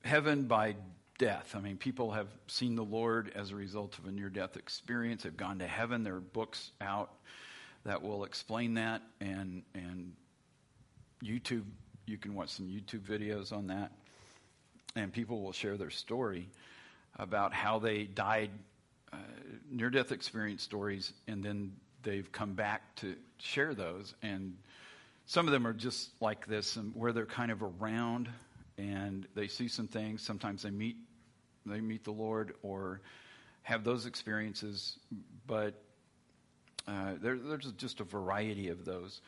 heaven 0.08 0.44
by 0.44 0.74
death. 1.18 1.54
I 1.54 1.60
mean, 1.60 1.76
people 1.76 2.12
have 2.12 2.28
seen 2.46 2.76
the 2.76 2.84
Lord 2.84 3.30
as 3.34 3.50
a 3.50 3.54
result 3.54 3.98
of 3.98 4.06
a 4.06 4.10
near 4.10 4.30
death 4.30 4.56
experience. 4.56 5.24
They've 5.24 5.36
gone 5.36 5.58
to 5.58 5.66
heaven. 5.66 6.02
There 6.02 6.16
are 6.16 6.20
books 6.20 6.70
out 6.80 7.10
that 7.84 8.02
will 8.02 8.24
explain 8.24 8.74
that, 8.74 9.02
and, 9.20 9.62
and 9.74 10.12
YouTube, 11.22 11.64
you 12.06 12.16
can 12.16 12.34
watch 12.34 12.48
some 12.48 12.66
YouTube 12.66 13.02
videos 13.02 13.52
on 13.52 13.66
that. 13.66 13.92
and 14.96 15.12
people 15.12 15.42
will 15.42 15.52
share 15.52 15.76
their 15.76 15.90
story 15.90 16.48
about 17.16 17.52
how 17.52 17.78
they 17.78 18.04
died, 18.04 18.50
uh, 19.12 19.16
near 19.70 19.90
death 19.90 20.12
experience 20.12 20.62
stories, 20.62 21.12
and 21.26 21.42
then 21.42 21.72
they've 22.02 22.30
come 22.32 22.54
back 22.54 22.94
to 22.96 23.14
share 23.38 23.74
those. 23.74 24.14
And 24.22 24.56
some 25.26 25.46
of 25.46 25.52
them 25.52 25.66
are 25.66 25.72
just 25.72 26.10
like 26.20 26.46
this, 26.46 26.76
and 26.76 26.94
where 26.94 27.12
they're 27.12 27.26
kind 27.26 27.50
of 27.50 27.62
around 27.62 28.28
and 28.78 29.26
they 29.34 29.48
see 29.48 29.68
some 29.68 29.88
things. 29.88 30.22
Sometimes 30.22 30.62
they 30.62 30.70
meet 30.70 30.96
they 31.66 31.80
meet 31.80 32.04
the 32.04 32.12
Lord 32.12 32.54
or 32.62 33.02
have 33.62 33.84
those 33.84 34.06
experiences, 34.06 34.98
but 35.46 35.74
uh, 36.86 37.14
there, 37.20 37.36
there's 37.36 37.70
just 37.72 38.00
a 38.00 38.04
variety 38.04 38.68
of 38.68 38.86
those. 38.86 39.20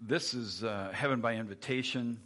This 0.00 0.32
is 0.32 0.64
uh, 0.64 0.90
heaven 0.94 1.20
by 1.20 1.34
invitation. 1.34 2.18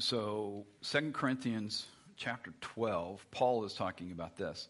So, 0.00 0.64
Second 0.80 1.14
Corinthians 1.14 1.86
chapter 2.16 2.52
12, 2.60 3.24
Paul 3.30 3.64
is 3.64 3.74
talking 3.74 4.10
about 4.10 4.36
this. 4.36 4.68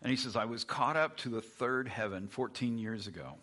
And 0.00 0.10
he 0.10 0.16
says, 0.16 0.36
I 0.36 0.46
was 0.46 0.64
caught 0.64 0.96
up 0.96 1.18
to 1.18 1.28
the 1.28 1.42
third 1.42 1.86
heaven 1.86 2.28
14 2.28 2.78
years 2.78 3.06
ago. 3.06 3.34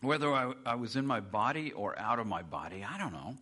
Whether 0.00 0.32
I, 0.32 0.52
I 0.64 0.74
was 0.76 0.96
in 0.96 1.06
my 1.06 1.20
body 1.20 1.72
or 1.72 1.98
out 1.98 2.18
of 2.18 2.26
my 2.26 2.42
body, 2.42 2.86
I 2.88 2.96
don't 2.96 3.12
know. 3.12 3.36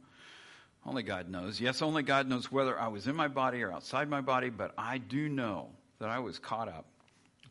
Only 0.86 1.02
God 1.02 1.30
knows. 1.30 1.60
Yes, 1.60 1.80
only 1.80 2.02
God 2.02 2.28
knows 2.28 2.52
whether 2.52 2.78
I 2.78 2.88
was 2.88 3.06
in 3.06 3.16
my 3.16 3.28
body 3.28 3.62
or 3.62 3.72
outside 3.72 4.08
my 4.08 4.20
body, 4.20 4.50
but 4.50 4.74
I 4.76 4.98
do 4.98 5.28
know 5.28 5.68
that 5.98 6.10
I 6.10 6.18
was 6.18 6.38
caught 6.38 6.68
up 6.68 6.84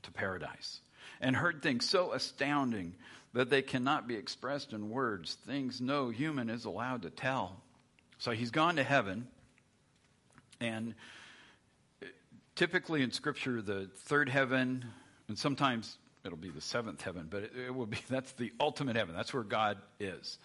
to 0.04 0.12
paradise 0.12 0.82
and 1.20 1.36
heard 1.36 1.64
things 1.64 1.90
so 1.90 2.14
astounding 2.14 2.94
that 3.34 3.50
they 3.50 3.64
cannot 3.64 4.08
be 4.08 4.16
expressed 4.16 4.74
in 4.74 4.90
words, 4.90 5.38
things 5.48 5.82
no 5.82 6.10
human 6.10 6.50
is 6.50 6.66
allowed 6.66 7.02
to 7.02 7.10
tell. 7.10 7.60
So 8.20 8.32
he's 8.32 8.52
gone 8.52 8.76
to 8.76 8.84
heaven, 8.84 9.28
and 10.62 10.94
typically 12.56 13.02
in 13.02 13.12
Scripture, 13.12 13.62
the 13.62 13.90
third 13.96 14.30
heaven, 14.30 14.86
and 15.28 15.38
sometimes 15.38 15.98
it'll 16.24 16.38
be 16.38 16.50
the 16.50 16.62
seventh 16.62 17.02
heaven, 17.02 17.28
but 17.30 17.44
it, 17.44 17.52
it 17.68 17.76
will 17.76 17.88
be 17.88 17.98
that's 18.10 18.32
the 18.34 18.52
ultimate 18.60 18.96
heaven. 18.96 19.16
That's 19.16 19.34
where 19.34 19.44
God 19.44 19.78
is. 20.00 20.38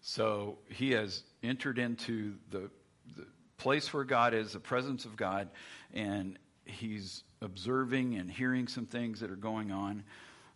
So 0.00 0.58
he 0.68 0.92
has 0.92 1.22
entered 1.42 1.78
into 1.78 2.34
the, 2.50 2.70
the 3.16 3.26
place 3.58 3.92
where 3.92 4.04
God 4.04 4.34
is, 4.34 4.52
the 4.52 4.60
presence 4.60 5.04
of 5.04 5.16
God, 5.16 5.50
and 5.92 6.38
he's 6.64 7.22
observing 7.42 8.14
and 8.16 8.30
hearing 8.30 8.66
some 8.68 8.86
things 8.86 9.20
that 9.20 9.30
are 9.30 9.36
going 9.36 9.70
on. 9.70 10.04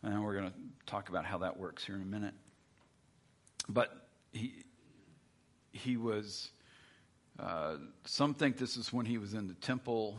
And 0.03 0.23
we're 0.23 0.35
going 0.35 0.51
to 0.51 0.57
talk 0.87 1.09
about 1.09 1.25
how 1.25 1.39
that 1.39 1.59
works 1.59 1.85
here 1.85 1.95
in 1.95 2.03
a 2.03 2.07
minute. 2.07 2.35
But 3.69 4.07
he, 4.33 4.65
he 5.73 5.97
was, 5.97 6.51
uh, 7.39 7.77
some 8.05 8.35
think 8.35 8.59
this 8.59 8.77
is 8.77 8.93
when 8.93 9.07
he 9.07 9.19
was 9.19 9.35
in 9.35 9.49
the 9.49 9.55
temple 9.55 10.19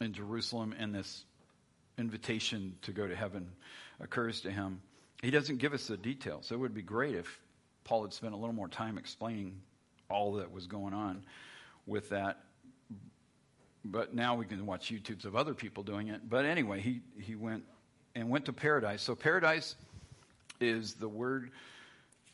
in 0.00 0.12
Jerusalem 0.12 0.74
and 0.76 0.94
this 0.94 1.24
invitation 1.98 2.74
to 2.82 2.92
go 2.92 3.06
to 3.06 3.14
heaven 3.14 3.48
occurs 4.00 4.40
to 4.40 4.50
him. 4.50 4.80
He 5.22 5.30
doesn't 5.30 5.58
give 5.58 5.72
us 5.72 5.86
the 5.86 5.96
details. 5.96 6.50
It 6.50 6.58
would 6.58 6.74
be 6.74 6.82
great 6.82 7.14
if 7.14 7.40
Paul 7.84 8.02
had 8.02 8.12
spent 8.12 8.34
a 8.34 8.36
little 8.36 8.54
more 8.54 8.68
time 8.68 8.98
explaining 8.98 9.60
all 10.08 10.34
that 10.34 10.52
was 10.52 10.66
going 10.66 10.94
on 10.94 11.24
with 11.86 12.10
that. 12.10 12.38
But 13.84 14.14
now 14.14 14.36
we 14.36 14.44
can 14.44 14.64
watch 14.66 14.92
YouTubes 14.92 15.24
of 15.24 15.34
other 15.34 15.54
people 15.54 15.82
doing 15.82 16.08
it. 16.08 16.28
But 16.28 16.44
anyway, 16.44 16.80
he, 16.80 17.00
he 17.18 17.34
went 17.34 17.64
and 18.14 18.28
went 18.28 18.44
to 18.44 18.52
paradise. 18.52 19.02
So, 19.02 19.14
paradise 19.14 19.74
is 20.60 20.94
the 20.94 21.08
word 21.08 21.50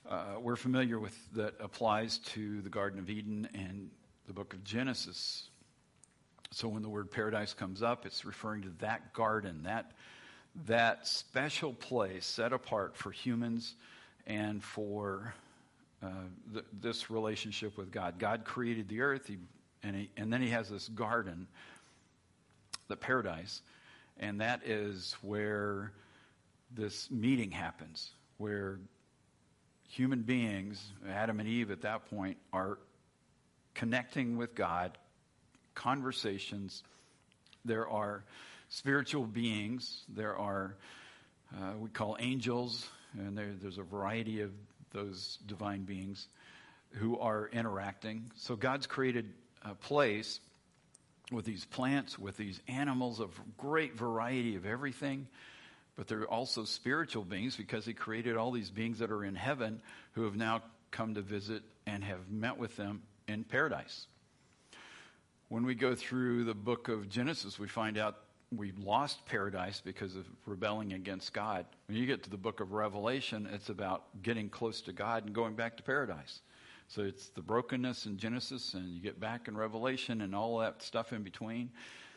uh, 0.08 0.36
we're 0.40 0.56
familiar 0.56 0.98
with 0.98 1.14
that 1.34 1.54
applies 1.60 2.18
to 2.18 2.62
the 2.62 2.70
Garden 2.70 2.98
of 2.98 3.10
Eden 3.10 3.46
and 3.52 3.90
the 4.26 4.32
book 4.32 4.54
of 4.54 4.64
Genesis. 4.64 5.50
So, 6.50 6.68
when 6.68 6.82
the 6.82 6.88
word 6.88 7.10
paradise 7.10 7.52
comes 7.52 7.82
up, 7.82 8.06
it's 8.06 8.24
referring 8.24 8.62
to 8.62 8.70
that 8.80 9.12
garden, 9.12 9.64
that, 9.64 9.92
that 10.66 11.06
special 11.06 11.74
place 11.74 12.24
set 12.24 12.54
apart 12.54 12.96
for 12.96 13.10
humans 13.10 13.74
and 14.28 14.62
for 14.62 15.34
uh, 16.02 16.08
th- 16.52 16.64
this 16.80 17.10
relationship 17.10 17.76
with 17.76 17.90
God. 17.90 18.18
God 18.18 18.44
created 18.44 18.88
the 18.88 19.00
earth, 19.00 19.26
he, 19.26 19.38
and, 19.82 19.96
he, 19.96 20.10
and 20.16 20.32
then 20.32 20.42
He 20.42 20.50
has 20.50 20.68
this 20.68 20.88
garden, 20.88 21.48
the 22.86 22.96
paradise, 22.96 23.62
and 24.20 24.40
that 24.40 24.60
is 24.64 25.16
where 25.22 25.92
this 26.76 27.10
meeting 27.10 27.50
happens, 27.50 28.10
where 28.36 28.78
human 29.88 30.22
beings, 30.22 30.84
Adam 31.08 31.40
and 31.40 31.48
Eve 31.48 31.70
at 31.70 31.80
that 31.80 32.08
point, 32.10 32.36
are 32.52 32.78
connecting 33.74 34.36
with 34.36 34.54
God, 34.54 34.98
conversations. 35.74 36.82
There 37.64 37.88
are 37.88 38.24
spiritual 38.68 39.24
beings, 39.24 40.02
there 40.08 40.36
are, 40.36 40.76
uh, 41.56 41.72
we 41.78 41.88
call 41.88 42.16
angels, 42.20 42.86
and 43.14 43.36
there, 43.36 43.52
there's 43.60 43.78
a 43.78 43.82
variety 43.82 44.40
of 44.40 44.50
those 44.92 45.38
divine 45.46 45.82
beings 45.82 46.28
who 46.92 47.18
are 47.18 47.48
interacting. 47.52 48.30
So 48.36 48.56
God's 48.56 48.86
created 48.86 49.32
a 49.62 49.74
place 49.74 50.40
with 51.30 51.44
these 51.44 51.64
plants, 51.64 52.18
with 52.18 52.36
these 52.36 52.60
animals 52.68 53.20
of 53.20 53.30
great 53.58 53.96
variety 53.96 54.56
of 54.56 54.66
everything. 54.66 55.26
But 55.96 56.06
they're 56.06 56.24
also 56.26 56.64
spiritual 56.64 57.24
beings 57.24 57.56
because 57.56 57.84
He 57.84 57.92
created 57.92 58.36
all 58.36 58.50
these 58.50 58.70
beings 58.70 59.00
that 59.00 59.10
are 59.10 59.24
in 59.24 59.34
heaven 59.34 59.82
who 60.12 60.24
have 60.24 60.36
now 60.36 60.62
come 60.90 61.14
to 61.14 61.22
visit 61.22 61.62
and 61.86 62.04
have 62.04 62.30
met 62.30 62.56
with 62.56 62.76
them 62.76 63.02
in 63.26 63.44
paradise. 63.44 64.06
When 65.48 65.64
we 65.64 65.74
go 65.74 65.94
through 65.94 66.44
the 66.44 66.54
book 66.54 66.88
of 66.88 67.08
Genesis, 67.08 67.58
we 67.58 67.68
find 67.68 67.98
out 67.98 68.16
we 68.50 68.72
lost 68.72 69.24
paradise 69.26 69.80
because 69.84 70.16
of 70.16 70.26
rebelling 70.46 70.94
against 70.94 71.32
God. 71.32 71.66
When 71.86 71.98
you 71.98 72.06
get 72.06 72.22
to 72.24 72.30
the 72.30 72.38
book 72.38 72.60
of 72.60 72.72
Revelation, 72.72 73.48
it's 73.52 73.68
about 73.68 74.04
getting 74.22 74.48
close 74.48 74.80
to 74.82 74.92
God 74.92 75.26
and 75.26 75.34
going 75.34 75.54
back 75.54 75.76
to 75.76 75.82
paradise. 75.82 76.40
So 76.88 77.02
it's 77.02 77.28
the 77.28 77.42
brokenness 77.42 78.06
in 78.06 78.16
Genesis, 78.16 78.72
and 78.72 78.88
you 78.88 79.02
get 79.02 79.20
back 79.20 79.48
in 79.48 79.56
Revelation 79.56 80.22
and 80.22 80.34
all 80.34 80.58
that 80.58 80.82
stuff 80.82 81.12
in 81.12 81.22
between. 81.22 81.70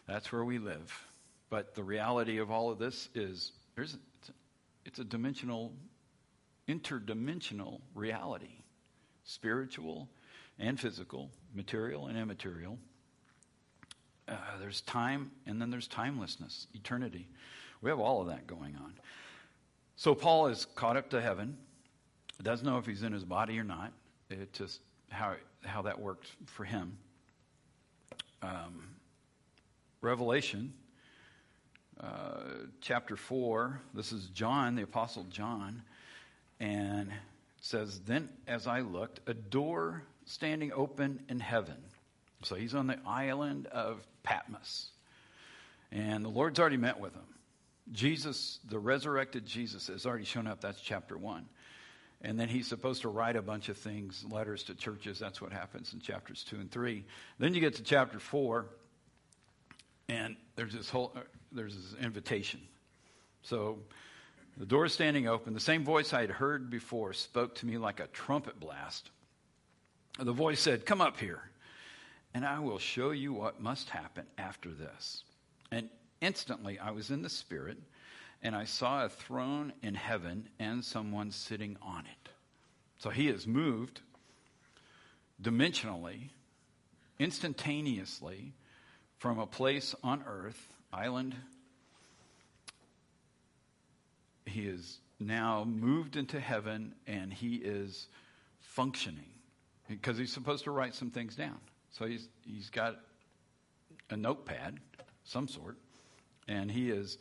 That's 0.08 0.32
where 0.32 0.46
we 0.46 0.60
live. 0.60 1.08
But 1.50 1.76
the 1.76 1.84
reality 1.84 2.38
of 2.38 2.50
all 2.50 2.70
of 2.70 2.80
this 2.80 3.10
is 3.14 3.52
there's 3.76 3.98
it's 4.22 4.30
a, 4.30 4.34
it's 4.86 5.00
a 5.00 5.04
dimensional, 5.04 5.74
interdimensional 6.70 7.82
reality, 7.94 8.64
spiritual 9.26 10.08
and 10.58 10.80
physical, 10.80 11.30
material 11.54 12.08
and 12.08 12.18
immaterial. 12.18 12.78
Uh, 14.32 14.36
there's 14.62 14.82
time, 14.82 15.30
and 15.46 15.62
then 15.62 15.70
there's 15.70 15.88
timelessness, 15.88 16.68
eternity. 16.74 17.28
We 17.82 17.90
have 17.90 18.00
all 18.00 18.22
of 18.22 18.28
that 18.28 18.48
going 18.48 18.78
on. 18.78 18.94
So 19.98 20.16
Paul 20.16 20.48
is 20.48 20.66
caught 20.76 20.96
up 20.96 21.10
to 21.10 21.22
heaven. 21.22 21.58
Doesn't 22.42 22.66
know 22.66 22.78
if 22.78 22.86
he's 22.86 23.04
in 23.04 23.12
his 23.12 23.26
body 23.26 23.60
or 23.60 23.64
not. 23.64 23.92
It 24.30 24.54
just 24.54 24.80
how 25.10 25.36
how 25.64 25.82
that 25.84 26.00
worked 26.00 26.32
for 26.46 26.64
him. 26.64 26.98
Um, 28.42 28.96
Revelation, 30.00 30.74
uh, 32.00 32.40
chapter 32.80 33.16
four. 33.16 33.82
This 33.94 34.12
is 34.12 34.28
John, 34.28 34.76
the 34.76 34.84
apostle 34.84 35.26
John, 35.26 35.84
and 36.60 37.12
says, 37.60 38.00
"Then 38.00 38.30
as 38.48 38.66
I 38.66 38.80
looked, 38.80 39.20
a 39.28 39.36
door 39.36 40.04
standing 40.26 40.72
open 40.72 41.24
in 41.30 41.40
heaven." 41.40 41.78
So 42.44 42.56
he's 42.56 42.74
on 42.74 42.88
the 42.88 42.98
island 43.06 43.68
of 43.68 44.08
Patmos. 44.24 44.92
And 45.92 46.24
the 46.24 46.30
Lord's 46.30 46.60
already 46.60 46.78
met 46.78 47.00
with 47.00 47.14
him. 47.14 47.22
Jesus, 47.92 48.60
the 48.70 48.80
resurrected 48.80 49.46
Jesus, 49.46 49.88
has 49.88 50.06
already 50.06 50.24
shown 50.24 50.48
up. 50.48 50.62
That's 50.62 50.80
chapter 50.80 51.18
one. 51.18 51.48
And 52.22 52.40
then 52.40 52.48
he's 52.48 52.68
supposed 52.68 53.02
to 53.02 53.10
write 53.10 53.36
a 53.36 53.42
bunch 53.42 53.68
of 53.68 53.78
things, 53.78 54.24
letters 54.30 54.64
to 54.64 54.76
churches. 54.76 55.20
That's 55.20 55.42
what 55.42 55.52
happens 55.52 55.94
in 55.94 56.00
chapters 56.00 56.44
two 56.44 56.58
and 56.58 56.72
three. 56.72 57.04
Then 57.40 57.54
you 57.54 57.60
get 57.60 57.76
to 57.76 57.84
chapter 57.84 58.20
four, 58.20 58.68
and 60.08 60.38
there's 60.56 60.74
this 60.74 60.90
whole 60.90 61.16
there's 61.52 61.76
this 61.76 62.00
invitation. 62.00 62.62
So 63.42 63.80
the 64.58 64.66
door 64.66 64.86
is 64.86 64.94
standing 64.94 65.28
open. 65.28 65.54
The 65.54 65.60
same 65.60 65.84
voice 65.84 66.14
I 66.14 66.22
had 66.22 66.30
heard 66.30 66.70
before 66.70 67.12
spoke 67.14 67.56
to 67.56 67.66
me 67.66 67.78
like 67.78 68.00
a 68.00 68.08
trumpet 68.08 68.60
blast. 68.60 69.10
The 70.20 70.32
voice 70.32 70.62
said, 70.62 70.86
"Come 70.86 71.02
up 71.02 71.20
here." 71.20 71.51
And 72.34 72.46
I 72.46 72.60
will 72.60 72.80
show 72.80 73.12
you 73.12 73.34
what 73.34 73.62
must 73.62 73.90
happen 73.90 74.26
after 74.38 74.70
this. 74.70 75.24
And 75.72 75.90
instantly 76.22 76.80
I 76.80 76.92
was 76.92 77.12
in 77.12 77.22
the 77.22 77.30
Spirit, 77.30 77.78
and 78.42 78.56
I 78.56 78.66
saw 78.66 79.06
a 79.06 79.10
throne 79.10 79.74
in 79.84 79.96
heaven 79.96 80.48
and 80.60 80.84
someone 80.84 81.32
sitting 81.32 81.78
on 81.82 82.02
it. 82.02 82.30
So 82.98 83.10
he 83.10 83.28
is 83.28 83.48
moved 83.48 84.02
dimensionally, 85.42 86.30
instantaneously, 87.20 88.54
from 89.18 89.40
a 89.40 89.46
place 89.46 89.94
on 90.04 90.24
earth, 90.28 90.72
island. 90.92 91.36
He 94.46 94.68
is 94.68 95.00
now 95.20 95.64
moved 95.64 96.16
into 96.16 96.40
heaven 96.40 96.94
and 97.06 97.32
he 97.32 97.56
is 97.56 98.08
functioning 98.60 99.30
because 99.88 100.18
he's 100.18 100.34
supposed 100.34 100.64
to 100.64 100.72
write 100.72 100.96
some 100.96 101.12
things 101.12 101.36
down. 101.36 101.60
So 101.92 102.06
he's, 102.06 102.28
he's 102.46 102.70
got 102.70 102.98
a 104.10 104.18
notepad, 104.18 104.80
some 105.24 105.48
sort, 105.48 105.78
and 106.48 106.72
he 106.72 106.90
is 106.90 107.18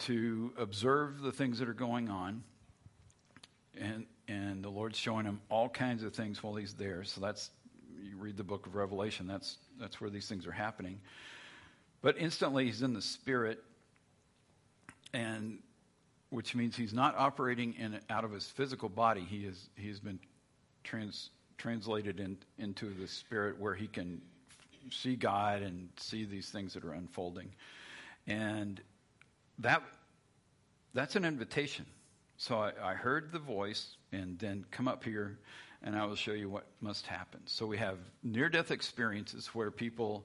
to 0.00 0.52
observe 0.58 1.20
the 1.20 1.32
things 1.32 1.58
that 1.58 1.68
are 1.68 1.74
going 1.74 2.08
on. 2.08 2.42
And, 3.80 4.06
and 4.26 4.62
the 4.62 4.68
Lord's 4.68 4.98
showing 4.98 5.24
him 5.24 5.40
all 5.50 5.68
kinds 5.68 6.02
of 6.02 6.14
things 6.14 6.42
while 6.42 6.54
he's 6.54 6.74
there. 6.74 7.04
So 7.04 7.20
that's, 7.20 7.50
you 8.02 8.16
read 8.16 8.36
the 8.36 8.44
book 8.44 8.66
of 8.66 8.74
Revelation, 8.74 9.26
that's, 9.26 9.56
that's 9.80 10.00
where 10.00 10.10
these 10.10 10.28
things 10.28 10.46
are 10.46 10.52
happening. 10.52 11.00
But 12.02 12.16
instantly 12.18 12.66
he's 12.66 12.82
in 12.82 12.92
the 12.92 13.02
Spirit, 13.02 13.62
and 15.12 15.58
which 16.30 16.54
means 16.54 16.76
he's 16.76 16.92
not 16.92 17.16
operating 17.16 17.74
in, 17.74 17.98
out 18.10 18.24
of 18.24 18.32
his 18.32 18.46
physical 18.46 18.88
body. 18.88 19.22
He 19.22 19.38
is, 19.38 19.68
he's 19.76 19.98
been 19.98 20.18
trans, 20.84 21.30
translated 21.58 22.20
in, 22.20 22.38
into 22.58 22.94
the 22.94 23.06
Spirit 23.06 23.58
where 23.58 23.74
he 23.74 23.86
can 23.86 24.20
see 24.90 25.16
God 25.16 25.62
and 25.62 25.88
see 25.98 26.24
these 26.24 26.48
things 26.48 26.74
that 26.74 26.84
are 26.84 26.92
unfolding. 26.92 27.50
And 28.26 28.80
that 29.58 29.82
that's 30.94 31.16
an 31.16 31.24
invitation. 31.24 31.86
So 32.36 32.58
I, 32.58 32.72
I, 32.82 32.94
heard 32.94 33.32
the 33.32 33.38
voice, 33.38 33.96
and 34.12 34.38
then 34.38 34.64
come 34.70 34.86
up 34.86 35.02
here, 35.02 35.38
and 35.82 35.96
I 35.96 36.06
will 36.06 36.14
show 36.14 36.32
you 36.32 36.48
what 36.48 36.66
must 36.80 37.06
happen. 37.06 37.40
So 37.46 37.66
we 37.66 37.76
have 37.78 37.98
near 38.22 38.48
death 38.48 38.70
experiences 38.70 39.48
where 39.48 39.70
people, 39.70 40.24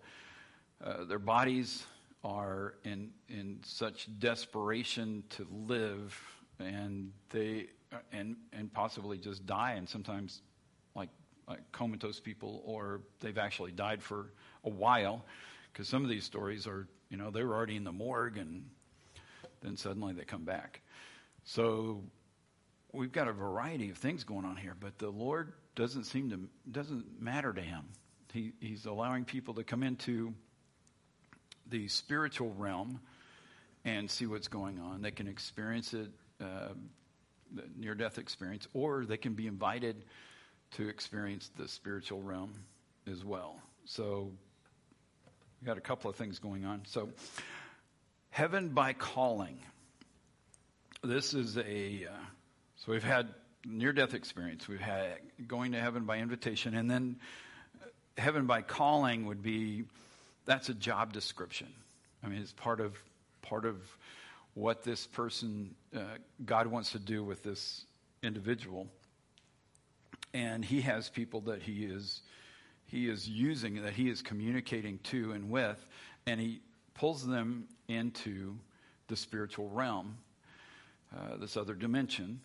uh, 0.83 1.05
their 1.05 1.19
bodies 1.19 1.85
are 2.23 2.75
in 2.83 3.09
in 3.29 3.59
such 3.65 4.07
desperation 4.19 5.23
to 5.31 5.47
live, 5.67 6.19
and 6.59 7.11
they 7.31 7.67
and 8.11 8.35
and 8.53 8.71
possibly 8.73 9.17
just 9.17 9.45
die, 9.45 9.73
and 9.73 9.89
sometimes 9.89 10.41
like 10.95 11.09
like 11.47 11.71
comatose 11.71 12.19
people, 12.19 12.61
or 12.65 13.01
they've 13.19 13.37
actually 13.37 13.71
died 13.71 14.01
for 14.01 14.31
a 14.63 14.69
while, 14.69 15.25
because 15.71 15.87
some 15.87 16.03
of 16.03 16.09
these 16.09 16.23
stories 16.23 16.67
are 16.67 16.87
you 17.09 17.17
know 17.17 17.31
they 17.31 17.43
were 17.43 17.53
already 17.53 17.75
in 17.75 17.83
the 17.83 17.91
morgue 17.91 18.37
and 18.37 18.65
then 19.61 19.77
suddenly 19.77 20.13
they 20.13 20.23
come 20.23 20.43
back. 20.43 20.81
So 21.45 22.03
we've 22.91 23.11
got 23.11 23.27
a 23.27 23.33
variety 23.33 23.89
of 23.89 23.97
things 23.97 24.23
going 24.23 24.45
on 24.45 24.55
here, 24.55 24.75
but 24.79 24.97
the 24.97 25.09
Lord 25.09 25.53
doesn't 25.75 26.05
seem 26.05 26.29
to 26.29 26.71
doesn't 26.71 27.21
matter 27.21 27.51
to 27.51 27.61
him. 27.61 27.83
He, 28.31 28.53
he's 28.59 28.85
allowing 28.85 29.25
people 29.25 29.53
to 29.55 29.63
come 29.63 29.83
into 29.83 30.33
the 31.69 31.87
spiritual 31.87 32.53
realm 32.57 32.99
and 33.85 34.09
see 34.09 34.25
what's 34.25 34.47
going 34.47 34.79
on. 34.79 35.01
They 35.01 35.11
can 35.11 35.27
experience 35.27 35.93
it, 35.93 36.09
uh, 36.41 36.69
near 37.77 37.93
death 37.93 38.17
experience, 38.17 38.67
or 38.73 39.05
they 39.05 39.17
can 39.17 39.33
be 39.33 39.45
invited 39.45 40.03
to 40.77 40.89
experience 40.89 41.49
the 41.57 41.67
spiritual 41.67 42.21
realm 42.21 42.53
as 43.11 43.23
well. 43.23 43.59
So 43.85 44.31
we 45.61 45.65
got 45.65 45.77
a 45.77 45.81
couple 45.81 46.09
of 46.09 46.15
things 46.15 46.39
going 46.39 46.65
on. 46.65 46.81
So 46.85 47.09
Heaven 48.33 48.69
by 48.69 48.93
calling. 48.93 49.59
This 51.03 51.35
is 51.35 51.55
a, 51.55 52.07
uh, 52.09 52.17
so 52.77 52.91
we've 52.91 53.03
had 53.03 53.27
near 53.63 53.93
death 53.93 54.15
experience. 54.15 54.67
We've 54.67 54.81
had 54.81 55.19
going 55.47 55.73
to 55.73 55.79
heaven 55.79 56.05
by 56.05 56.17
invitation. 56.17 56.73
And 56.73 56.89
then 56.89 57.17
uh, 57.79 57.85
heaven 58.17 58.47
by 58.47 58.63
calling 58.63 59.27
would 59.27 59.43
be, 59.43 59.83
that's 60.45 60.69
a 60.69 60.73
job 60.73 61.13
description. 61.13 61.67
I 62.23 62.27
mean, 62.27 62.41
it's 62.41 62.53
part 62.53 62.79
of, 62.79 62.97
part 63.43 63.65
of 63.65 63.75
what 64.55 64.81
this 64.81 65.05
person, 65.05 65.75
uh, 65.95 65.99
God 66.43 66.65
wants 66.65 66.93
to 66.93 66.99
do 66.99 67.23
with 67.23 67.43
this 67.43 67.85
individual. 68.23 68.87
And 70.33 70.65
he 70.65 70.81
has 70.81 71.09
people 71.09 71.41
that 71.41 71.61
he 71.61 71.85
is, 71.85 72.21
he 72.85 73.07
is 73.07 73.27
using, 73.29 73.81
that 73.83 73.93
he 73.93 74.09
is 74.09 74.21
communicating 74.21 74.99
to 75.03 75.31
and 75.33 75.49
with, 75.49 75.85
and 76.25 76.39
he 76.39 76.61
pulls 76.93 77.25
them 77.25 77.67
into 77.87 78.55
the 79.07 79.15
spiritual 79.15 79.69
realm, 79.69 80.17
uh, 81.15 81.37
this 81.37 81.57
other 81.57 81.75
dimension. 81.75 82.39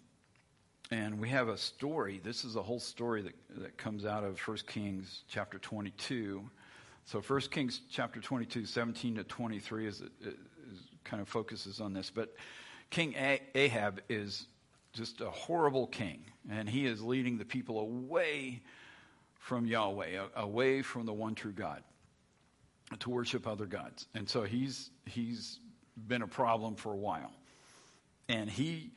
And 0.91 1.21
we 1.21 1.29
have 1.29 1.49
a 1.49 1.57
story. 1.57 2.21
This 2.23 2.45
is 2.45 2.57
a 2.57 2.63
whole 2.63 2.81
story 2.81 3.23
that, 3.23 3.35
that 3.63 3.77
comes 3.77 4.07
out 4.07 4.25
of 4.25 4.39
1 4.41 4.59
Kings 4.67 5.23
chapter 5.29 5.59
22. 5.59 6.43
So 7.05 7.21
1 7.21 7.41
Kings 7.51 7.83
chapter 7.91 8.21
22, 8.21 8.65
17 8.67 9.17
to 9.17 9.25
23 9.25 9.87
is, 9.87 10.01
is 10.01 10.35
kind 11.05 11.21
of 11.21 11.29
focuses 11.29 11.81
on 11.81 11.93
this. 11.93 12.11
But 12.11 12.35
King 12.91 13.15
Ahab 13.55 14.01
is 14.09 14.47
just 14.99 15.21
a 15.21 15.31
horrible 15.31 15.87
king, 15.87 16.25
and 16.51 16.69
he 16.69 16.85
is 16.85 17.01
leading 17.01 17.39
the 17.39 17.45
people 17.45 17.81
away 17.81 18.61
from 19.35 19.65
Yahweh, 19.65 20.19
away 20.37 20.83
from 20.83 21.07
the 21.07 21.13
one 21.13 21.35
true 21.35 21.53
God 21.53 21.83
to 22.99 23.11
worship 23.11 23.47
other 23.47 23.67
gods. 23.67 24.07
And 24.15 24.29
so 24.29 24.43
he's 24.43 24.91
he's 25.07 25.61
been 26.07 26.23
a 26.23 26.29
problem 26.29 26.75
for 26.75 26.93
a 26.93 26.97
while. 26.97 27.33
And 28.29 28.51
he 28.51 28.91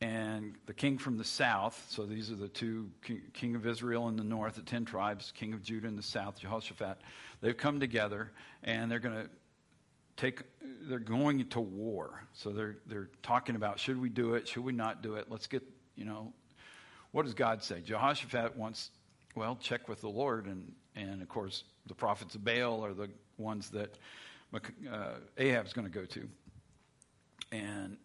and 0.00 0.54
the 0.66 0.74
king 0.74 0.98
from 0.98 1.16
the 1.16 1.24
south, 1.24 1.86
so 1.88 2.06
these 2.06 2.30
are 2.30 2.36
the 2.36 2.48
two 2.48 2.90
king, 3.34 3.54
of 3.54 3.66
Israel 3.66 4.08
in 4.08 4.16
the 4.16 4.24
north, 4.24 4.56
the 4.56 4.62
10 4.62 4.84
tribes, 4.84 5.32
king 5.36 5.52
of 5.52 5.62
Judah 5.62 5.86
in 5.86 5.94
the 5.94 6.02
south, 6.02 6.40
Jehoshaphat. 6.40 6.98
They've 7.40 7.56
come 7.56 7.78
together 7.78 8.32
and 8.64 8.90
they're 8.90 8.98
going 8.98 9.14
to 9.14 9.30
take 10.16 10.42
they're 10.88 10.98
going 10.98 11.48
to 11.48 11.60
war. 11.60 12.24
So 12.32 12.50
they're 12.50 12.76
they're 12.86 13.10
talking 13.22 13.56
about 13.56 13.78
should 13.78 14.00
we 14.00 14.08
do 14.08 14.34
it, 14.34 14.48
should 14.48 14.64
we 14.64 14.72
not 14.72 15.02
do 15.02 15.14
it? 15.14 15.26
Let's 15.28 15.46
get, 15.46 15.62
you 15.96 16.04
know, 16.04 16.32
what 17.12 17.24
does 17.24 17.34
God 17.34 17.62
say? 17.62 17.80
Jehoshaphat 17.80 18.56
wants 18.56 18.90
well, 19.34 19.56
check 19.56 19.88
with 19.88 20.00
the 20.00 20.08
Lord 20.08 20.46
and 20.46 20.72
and 20.94 21.22
of 21.22 21.28
course 21.28 21.64
the 21.86 21.94
prophets 21.94 22.34
of 22.34 22.44
Baal 22.44 22.84
are 22.84 22.94
the 22.94 23.08
ones 23.38 23.70
that 23.70 23.96
uh, 24.54 25.14
Ahab's 25.38 25.72
going 25.72 25.86
to 25.86 25.92
go 25.92 26.04
to. 26.04 26.28
And 27.50 27.96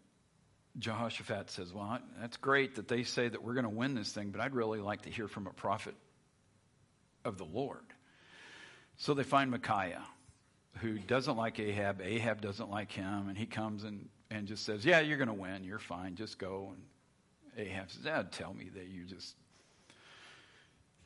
Jehoshaphat 0.78 1.50
says, 1.50 1.72
Well, 1.72 1.98
that's 2.20 2.36
great 2.36 2.76
that 2.76 2.88
they 2.88 3.02
say 3.02 3.28
that 3.28 3.42
we're 3.42 3.54
going 3.54 3.64
to 3.64 3.70
win 3.70 3.94
this 3.94 4.12
thing, 4.12 4.30
but 4.30 4.40
I'd 4.40 4.54
really 4.54 4.80
like 4.80 5.02
to 5.02 5.10
hear 5.10 5.28
from 5.28 5.46
a 5.46 5.52
prophet 5.52 5.94
of 7.24 7.38
the 7.38 7.44
Lord. 7.44 7.84
So 8.96 9.14
they 9.14 9.22
find 9.22 9.50
Micaiah, 9.50 10.02
who 10.80 10.98
doesn't 10.98 11.36
like 11.36 11.58
Ahab. 11.58 12.00
Ahab 12.02 12.40
doesn't 12.40 12.70
like 12.70 12.92
him, 12.92 13.28
and 13.28 13.36
he 13.36 13.46
comes 13.46 13.84
and, 13.84 14.08
and 14.30 14.46
just 14.46 14.64
says, 14.64 14.84
Yeah, 14.84 15.00
you're 15.00 15.18
going 15.18 15.28
to 15.28 15.34
win. 15.34 15.64
You're 15.64 15.78
fine. 15.78 16.14
Just 16.14 16.38
go. 16.38 16.74
And 16.74 17.68
Ahab 17.68 17.90
says, 17.90 18.02
Dad, 18.02 18.32
tell 18.32 18.54
me 18.54 18.70
that 18.74 18.86
you 18.88 19.04
just. 19.04 19.34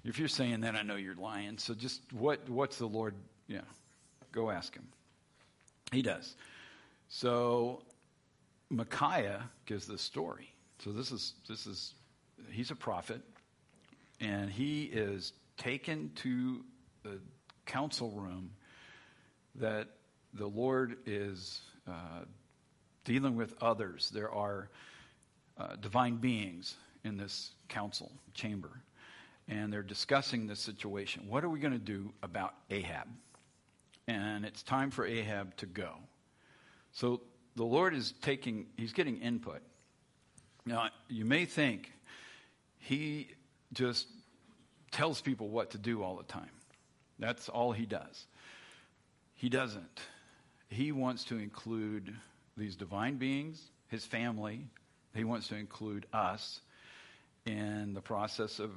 If 0.04 0.18
you're 0.18 0.28
saying 0.28 0.60
that, 0.62 0.74
I 0.74 0.82
know 0.82 0.96
you're 0.96 1.14
lying. 1.14 1.58
So 1.58 1.74
just 1.74 2.00
what 2.12 2.48
what's 2.48 2.76
the 2.76 2.86
Lord? 2.86 3.14
Yeah, 3.46 3.60
Go 4.32 4.50
ask 4.50 4.74
him. 4.74 4.88
He 5.92 6.00
does. 6.00 6.36
So 7.08 7.82
Micaiah 8.70 9.50
gives 9.66 9.86
the 9.86 9.98
story. 9.98 10.48
So 10.78 10.90
this 10.90 11.12
is 11.12 11.34
this 11.48 11.66
is 11.66 11.94
he's 12.50 12.70
a 12.70 12.74
prophet, 12.74 13.20
and 14.20 14.50
he 14.50 14.84
is 14.84 15.34
taken 15.58 16.10
to 16.16 16.64
the 17.02 17.20
council 17.66 18.10
room 18.12 18.50
that 19.56 19.88
the 20.34 20.46
Lord 20.46 20.96
is 21.06 21.60
uh, 21.88 22.24
dealing 23.04 23.36
with 23.36 23.54
others. 23.60 24.10
There 24.12 24.30
are 24.30 24.68
uh, 25.58 25.76
divine 25.80 26.16
beings 26.16 26.76
in 27.04 27.16
this 27.16 27.50
council 27.68 28.10
chamber, 28.34 28.70
and 29.48 29.72
they're 29.72 29.82
discussing 29.82 30.46
this 30.46 30.60
situation. 30.60 31.24
What 31.28 31.44
are 31.44 31.48
we 31.48 31.58
going 31.58 31.74
to 31.74 31.78
do 31.78 32.12
about 32.22 32.54
Ahab? 32.70 33.08
and 34.08 34.44
it's 34.44 34.62
time 34.62 34.90
for 34.90 35.06
Ahab 35.06 35.56
to 35.56 35.66
go. 35.66 35.94
So 36.92 37.22
the 37.56 37.64
Lord 37.64 37.94
is 37.94 38.14
taking, 38.22 38.66
he's 38.76 38.92
getting 38.92 39.20
input. 39.20 39.60
Now, 40.64 40.88
you 41.08 41.24
may 41.24 41.44
think 41.44 41.90
he 42.78 43.28
just 43.72 44.06
tells 44.90 45.20
people 45.20 45.48
what 45.48 45.70
to 45.70 45.78
do 45.78 46.02
all 46.02 46.16
the 46.16 46.24
time. 46.24 46.50
That's 47.18 47.48
all 47.48 47.72
he 47.72 47.86
does. 47.86 48.26
He 49.42 49.48
doesn't. 49.48 50.00
He 50.68 50.92
wants 50.92 51.24
to 51.24 51.36
include 51.36 52.14
these 52.56 52.76
divine 52.76 53.16
beings, 53.16 53.60
his 53.88 54.06
family, 54.06 54.68
he 55.16 55.24
wants 55.24 55.48
to 55.48 55.56
include 55.56 56.06
us 56.12 56.60
in 57.44 57.92
the 57.92 58.00
process 58.00 58.60
of 58.60 58.70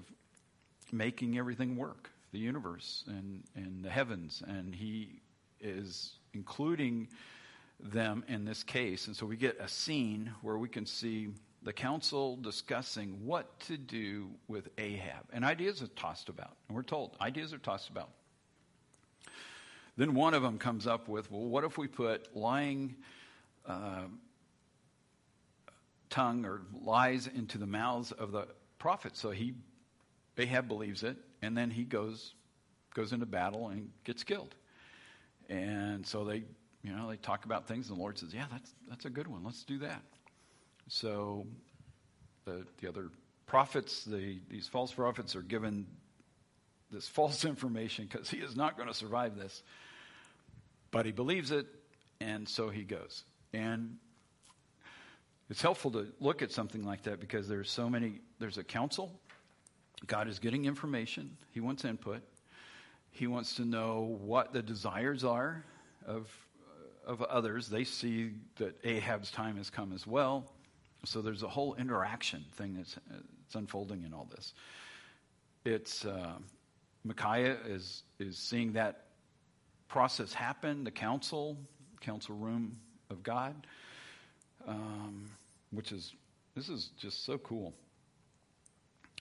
making 0.92 1.38
everything 1.38 1.78
work 1.78 2.10
the 2.32 2.40
universe 2.40 3.04
and, 3.06 3.44
and 3.54 3.86
the 3.86 3.92
heavens, 3.92 4.42
and 4.48 4.74
he 4.74 5.22
is 5.62 6.14
including 6.34 7.10
them 7.80 8.24
in 8.28 8.44
this 8.44 8.64
case. 8.64 9.06
And 9.06 9.16
so 9.16 9.28
we 9.28 9.38
get 9.38 9.60
a 9.60 9.68
scene 9.68 10.32
where 10.42 10.58
we 10.58 10.68
can 10.68 10.88
see 10.88 11.28
the 11.62 11.74
council 11.74 12.38
discussing 12.38 13.24
what 13.24 13.60
to 13.68 13.78
do 13.78 14.32
with 14.48 14.70
Ahab. 14.80 15.28
And 15.32 15.46
ideas 15.46 15.84
are 15.84 15.88
tossed 15.90 16.28
about. 16.28 16.58
And 16.68 16.76
we're 16.76 16.82
told 16.82 17.16
ideas 17.22 17.54
are 17.54 17.60
tossed 17.60 17.90
about. 17.90 18.10
Then 19.98 20.14
one 20.14 20.34
of 20.34 20.44
them 20.44 20.58
comes 20.58 20.88
up 20.88 21.08
with, 21.08 21.32
well, 21.32 21.46
what 21.46 21.64
if 21.64 21.78
we 21.78 21.88
put 21.88 22.36
lying 22.36 22.96
uh, 23.66 24.04
tongue 26.10 26.46
or 26.46 26.62
lies 26.84 27.28
into 27.28 27.58
the 27.58 27.66
mouths 27.66 28.12
of 28.12 28.32
the 28.32 28.48
prophets? 28.78 29.20
So 29.20 29.32
he, 29.32 29.54
Ahab 30.38 30.68
believes 30.68 31.04
it, 31.04 31.18
and 31.42 31.58
then 31.58 31.72
he 31.72 31.84
goes 31.84 32.34
goes 32.94 33.12
into 33.12 33.26
battle 33.26 33.68
and 33.68 33.90
gets 34.06 34.24
killed. 34.24 34.56
And 35.50 36.08
so 36.08 36.24
they, 36.24 36.44
you 36.82 36.96
know, 36.96 37.10
they 37.10 37.18
talk 37.18 37.46
about 37.46 37.68
things, 37.68 37.90
and 37.90 37.98
the 37.98 38.02
Lord 38.02 38.18
says, 38.18 38.34
"Yeah, 38.34 38.46
that's 38.52 38.74
that's 38.90 39.06
a 39.06 39.10
good 39.10 39.28
one. 39.28 39.44
Let's 39.44 39.64
do 39.64 39.78
that." 39.80 40.02
So 40.88 41.46
the 42.46 42.66
the 42.82 42.88
other 42.90 43.10
prophets, 43.46 44.04
the, 44.06 44.40
these 44.50 44.68
false 44.68 44.92
prophets, 44.92 45.36
are 45.36 45.42
given 45.42 45.86
this 46.92 47.08
false 47.16 47.46
information 47.46 48.08
because 48.12 48.30
he 48.30 48.38
is 48.38 48.56
not 48.56 48.78
going 48.78 48.88
to 48.88 48.94
survive 48.94 49.36
this. 49.36 49.62
But 50.96 51.06
he 51.06 51.12
believes 51.12 51.52
it, 51.52 51.68
and 52.22 52.48
so 52.48 52.70
he 52.70 52.84
goes. 52.84 53.26
And 53.52 53.98
it's 55.50 55.62
helpful 55.62 55.92
to 55.92 56.08
look 56.22 56.42
at 56.42 56.54
something 56.54 56.86
like 56.86 57.04
that 57.04 57.20
because 57.20 57.50
there's 57.50 57.70
so 57.70 57.90
many, 57.90 58.22
there's 58.40 58.58
a 58.58 58.64
council. 58.64 59.12
God 60.08 60.30
is 60.30 60.40
getting 60.40 60.64
information, 60.64 61.36
he 61.52 61.60
wants 61.60 61.84
input. 61.84 62.22
He 63.12 63.28
wants 63.28 63.56
to 63.56 63.66
know 63.66 64.18
what 64.22 64.54
the 64.54 64.62
desires 64.62 65.26
are 65.26 65.66
of, 66.08 66.30
of 67.06 67.22
others. 67.24 67.68
They 67.68 67.84
see 67.84 68.32
that 68.56 68.78
Ahab's 68.86 69.32
time 69.32 69.58
has 69.58 69.70
come 69.70 69.92
as 69.92 70.08
well. 70.08 70.50
So 71.04 71.22
there's 71.22 71.44
a 71.44 71.50
whole 71.50 71.76
interaction 71.76 72.46
thing 72.54 72.74
that's, 72.74 72.96
unfolding 73.54 74.04
in 74.04 74.14
all 74.14 74.30
this. 74.34 74.54
It's 75.66 76.06
uh, 76.06 76.36
Micaiah 77.04 77.58
is 77.68 78.04
is 78.20 78.38
seeing 78.38 78.74
that 78.74 79.06
process 79.88 80.34
happen. 80.34 80.84
The 80.84 80.92
council, 80.92 81.58
council 82.02 82.36
room 82.36 82.78
of 83.10 83.24
God, 83.24 83.56
um, 84.68 85.30
which 85.72 85.92
is 85.92 86.14
this 86.56 86.70
is 86.70 86.90
just 86.98 87.26
so 87.26 87.38
cool. 87.38 87.74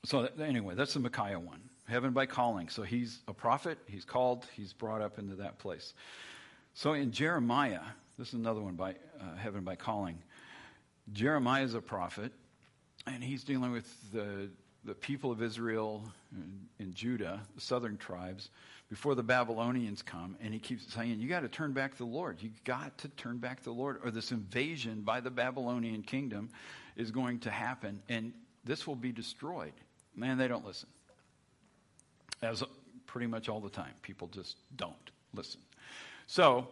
So 0.05 0.23
that, 0.23 0.39
anyway, 0.41 0.75
that's 0.75 0.95
the 0.95 1.01
Micaiah 1.01 1.41
one. 1.41 1.61
Heaven 1.87 2.13
by 2.13 2.27
calling. 2.27 2.69
So 2.69 2.83
he's 2.83 3.21
a 3.29 3.35
prophet. 3.35 3.79
He's 3.87 4.05
called. 4.05 4.47
He's 4.55 4.73
brought 4.73 5.03
up 5.03 5.19
into 5.19 5.37
that 5.37 5.59
place. 5.59 5.95
So 6.75 6.93
in 6.93 7.13
Jeremiah, 7.13 7.83
this 8.19 8.29
is 8.29 8.35
another 8.35 8.61
one 8.61 8.75
by 8.75 8.93
uh, 9.21 9.37
heaven 9.37 9.65
by 9.65 9.77
calling. 9.77 10.19
Jeremiah 11.13 11.65
is 11.65 11.75
a 11.75 11.81
prophet, 11.81 12.33
and 13.07 13.23
he's 13.23 13.45
dealing 13.45 13.73
with 13.73 13.93
the, 14.13 14.49
the 14.85 14.95
people 14.95 15.31
of 15.31 15.43
Israel 15.43 16.03
in, 16.33 16.61
in 16.79 16.95
Judah, 16.95 17.41
the 17.55 17.61
southern 17.61 17.99
tribes, 17.99 18.49
before 18.95 19.17
the 19.17 19.25
Babylonians 19.25 20.03
come. 20.03 20.37
And 20.41 20.55
he 20.55 20.61
keeps 20.61 20.95
saying, 20.95 21.19
You 21.19 21.29
got 21.29 21.41
to 21.41 21.49
turn 21.49 21.73
back 21.73 21.91
to 21.91 21.99
the 21.99 22.05
Lord. 22.05 22.41
You 22.41 22.51
got 22.63 22.97
to 22.99 23.09
turn 23.09 23.39
back 23.39 23.59
to 23.59 23.65
the 23.65 23.73
Lord, 23.73 23.99
or 24.05 24.13
this 24.13 24.31
invasion 24.31 25.01
by 25.01 25.19
the 25.19 25.33
Babylonian 25.33 26.03
kingdom 26.03 26.49
is 26.95 27.11
going 27.11 27.41
to 27.41 27.51
happen, 27.51 28.01
and 28.09 28.33
this 28.65 28.87
will 28.87 28.95
be 28.95 29.11
destroyed. 29.11 29.73
Man, 30.15 30.39
they 30.39 30.47
don't 30.47 30.65
listen. 30.65 30.89
As 32.41 32.63
pretty 33.07 33.27
much 33.27 33.49
all 33.49 33.59
the 33.59 33.69
time, 33.69 33.95
people 34.01 34.29
just 34.29 34.59
don't 34.77 35.11
listen. 35.35 35.61
So, 36.29 36.69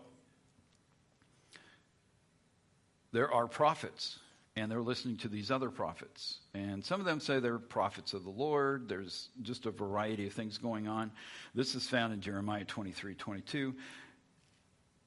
there 3.11 3.35
are 3.35 3.49
prophets, 3.49 4.21
and 4.57 4.71
they're 4.71 4.83
listening 4.83 5.17
to 5.19 5.29
these 5.29 5.51
other 5.51 5.71
prophets. 5.71 6.39
And 6.55 6.85
some 6.85 7.01
of 7.01 7.07
them 7.07 7.21
say 7.21 7.41
they're 7.41 7.59
prophets 7.59 8.13
of 8.13 8.25
the 8.25 8.31
Lord. 8.31 8.89
There's 8.89 9.31
just 9.41 9.67
a 9.67 9.71
variety 9.71 10.27
of 10.27 10.35
things 10.35 10.59
going 10.59 10.89
on. 10.89 11.11
This 11.55 11.75
is 11.75 11.89
found 11.89 12.13
in 12.13 12.21
Jeremiah 12.21 12.65
23 12.65 13.15
22. 13.15 13.75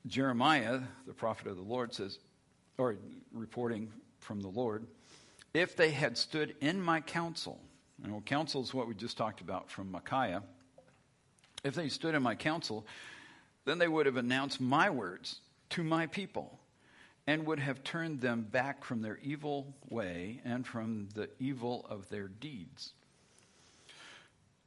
Jeremiah, 0.08 0.82
the 1.08 1.14
prophet 1.14 1.48
of 1.48 1.58
the 1.58 1.64
Lord, 1.64 1.94
says, 1.94 2.20
or 2.78 2.98
reporting 3.34 3.92
from 4.20 4.42
the 4.42 4.48
Lord, 4.48 4.86
if 5.54 5.76
they 5.76 5.92
had 5.92 6.18
stood 6.18 6.56
in 6.62 6.82
my 6.82 7.02
counsel, 7.02 7.60
you 8.04 8.10
know, 8.10 8.22
counsel 8.26 8.62
is 8.62 8.74
what 8.74 8.88
we 8.88 8.94
just 8.94 9.18
talked 9.18 9.42
about 9.42 9.70
from 9.70 9.92
Micaiah. 9.92 10.44
If 11.64 11.76
they 11.76 11.90
stood 11.90 12.14
in 12.14 12.22
my 12.22 12.36
counsel, 12.36 12.86
then 13.64 13.80
they 13.80 13.88
would 13.88 14.06
have 14.06 14.18
announced 14.18 14.62
my 14.62 14.90
words 14.90 15.40
to 15.72 15.84
my 15.84 16.08
people 16.08 16.60
and 17.28 17.46
would 17.46 17.60
have 17.60 17.84
turned 17.84 18.22
them 18.22 18.44
back 18.50 18.84
from 18.84 19.02
their 19.02 19.18
evil 19.24 19.74
way 19.90 20.42
and 20.46 20.66
from 20.66 21.10
the 21.16 21.30
evil 21.40 21.86
of 21.90 22.08
their 22.10 22.28
deeds. 22.28 22.94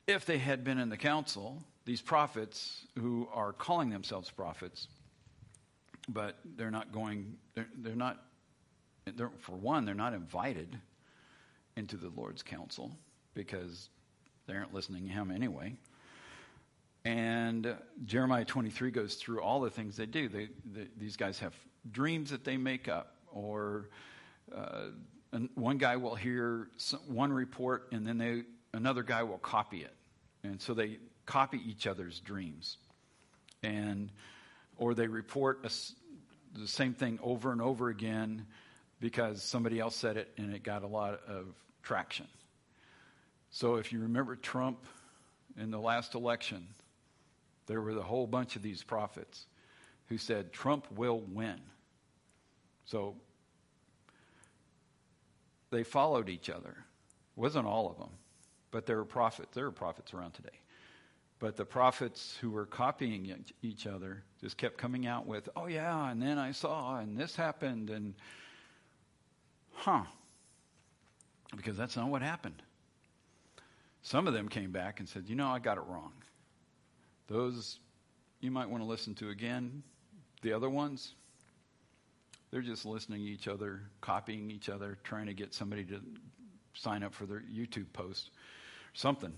If 0.06 0.24
they 0.24 0.38
had 0.38 0.64
been 0.64 0.78
in 0.78 0.88
the 0.88 0.96
council, 0.96 1.62
these 1.84 2.00
prophets 2.00 2.86
who 2.98 3.28
are 3.32 3.52
calling 3.52 3.90
themselves 3.90 4.30
prophets, 4.30 4.88
but 6.08 6.36
they're 6.56 6.70
not 6.70 6.92
going, 6.92 7.36
they're, 7.54 7.68
they're 7.76 7.94
not, 7.94 8.24
they're, 9.16 9.30
for 9.40 9.52
one, 9.52 9.84
they're 9.84 9.94
not 9.94 10.14
invited 10.14 10.76
into 11.76 11.96
the 11.96 12.10
Lord's 12.16 12.42
council 12.42 12.90
because 13.34 13.88
they 14.46 14.54
aren't 14.54 14.74
listening 14.74 15.06
to 15.06 15.12
him 15.12 15.30
anyway. 15.30 15.76
And 17.04 17.76
Jeremiah 18.04 18.44
23 18.44 18.90
goes 18.90 19.14
through 19.14 19.40
all 19.40 19.60
the 19.60 19.70
things 19.70 19.96
they 19.96 20.06
do. 20.06 20.28
They, 20.28 20.48
they, 20.64 20.88
these 20.98 21.16
guys 21.16 21.38
have 21.38 21.54
dreams 21.90 22.30
that 22.30 22.44
they 22.44 22.56
make 22.56 22.88
up, 22.88 23.14
or 23.32 23.88
uh, 24.54 24.86
one 25.54 25.78
guy 25.78 25.96
will 25.96 26.14
hear 26.14 26.68
some, 26.76 27.00
one 27.06 27.32
report 27.32 27.88
and 27.92 28.06
then 28.06 28.18
they, 28.18 28.42
another 28.72 29.02
guy 29.02 29.22
will 29.22 29.38
copy 29.38 29.82
it. 29.82 29.94
And 30.42 30.60
so 30.60 30.74
they 30.74 30.98
copy 31.26 31.60
each 31.66 31.86
other's 31.86 32.20
dreams. 32.20 32.78
And, 33.62 34.10
or 34.76 34.94
they 34.94 35.08
report 35.08 35.60
a, 35.64 36.58
the 36.58 36.68
same 36.68 36.94
thing 36.94 37.18
over 37.22 37.52
and 37.52 37.60
over 37.60 37.88
again 37.88 38.46
because 39.00 39.42
somebody 39.42 39.78
else 39.78 39.96
said 39.96 40.16
it 40.16 40.32
and 40.38 40.54
it 40.54 40.62
got 40.62 40.82
a 40.82 40.86
lot 40.86 41.20
of 41.26 41.46
traction. 41.82 42.26
So 43.50 43.76
if 43.76 43.92
you 43.92 44.00
remember 44.00 44.36
Trump 44.36 44.84
in 45.58 45.70
the 45.70 45.78
last 45.78 46.14
election, 46.14 46.68
there 47.66 47.80
were 47.80 47.90
a 47.90 48.02
whole 48.02 48.26
bunch 48.26 48.56
of 48.56 48.62
these 48.62 48.82
prophets 48.82 49.46
who 50.08 50.18
said 50.18 50.52
Trump 50.52 50.86
will 50.94 51.20
win. 51.20 51.60
So 52.84 53.14
they 55.70 55.82
followed 55.82 56.28
each 56.28 56.48
other. 56.48 56.70
It 56.70 57.40
wasn't 57.40 57.66
all 57.66 57.90
of 57.90 57.98
them, 57.98 58.10
but 58.70 58.86
there 58.86 58.96
were 58.96 59.04
prophets. 59.04 59.48
There 59.54 59.64
were 59.64 59.70
prophets 59.70 60.14
around 60.14 60.32
today. 60.32 60.48
But 61.40 61.56
the 61.56 61.64
prophets 61.64 62.36
who 62.40 62.50
were 62.50 62.66
copying 62.66 63.44
each 63.62 63.86
other 63.86 64.24
just 64.40 64.56
kept 64.56 64.76
coming 64.76 65.06
out 65.06 65.26
with, 65.26 65.48
oh, 65.54 65.66
yeah, 65.66 66.10
and 66.10 66.20
then 66.20 66.36
I 66.36 66.50
saw, 66.50 66.98
and 66.98 67.16
this 67.16 67.36
happened, 67.36 67.90
and 67.90 68.14
huh. 69.72 70.02
Because 71.54 71.76
that's 71.76 71.96
not 71.96 72.08
what 72.08 72.22
happened. 72.22 72.60
Some 74.02 74.26
of 74.26 74.34
them 74.34 74.48
came 74.48 74.72
back 74.72 74.98
and 74.98 75.08
said, 75.08 75.24
you 75.28 75.36
know, 75.36 75.48
I 75.48 75.60
got 75.60 75.76
it 75.76 75.84
wrong. 75.86 76.12
Those 77.28 77.78
you 78.40 78.50
might 78.50 78.68
want 78.68 78.82
to 78.82 78.86
listen 78.86 79.14
to 79.16 79.30
again. 79.30 79.82
The 80.42 80.52
other 80.52 80.70
ones, 80.70 81.14
they're 82.50 82.62
just 82.62 82.84
listening 82.84 83.24
to 83.24 83.30
each 83.30 83.48
other, 83.48 83.82
copying 84.00 84.50
each 84.50 84.68
other, 84.68 84.98
trying 85.04 85.26
to 85.26 85.34
get 85.34 85.52
somebody 85.52 85.84
to 85.84 86.00
sign 86.74 87.02
up 87.02 87.12
for 87.12 87.26
their 87.26 87.42
YouTube 87.52 87.92
post, 87.92 88.30
something. 88.94 89.32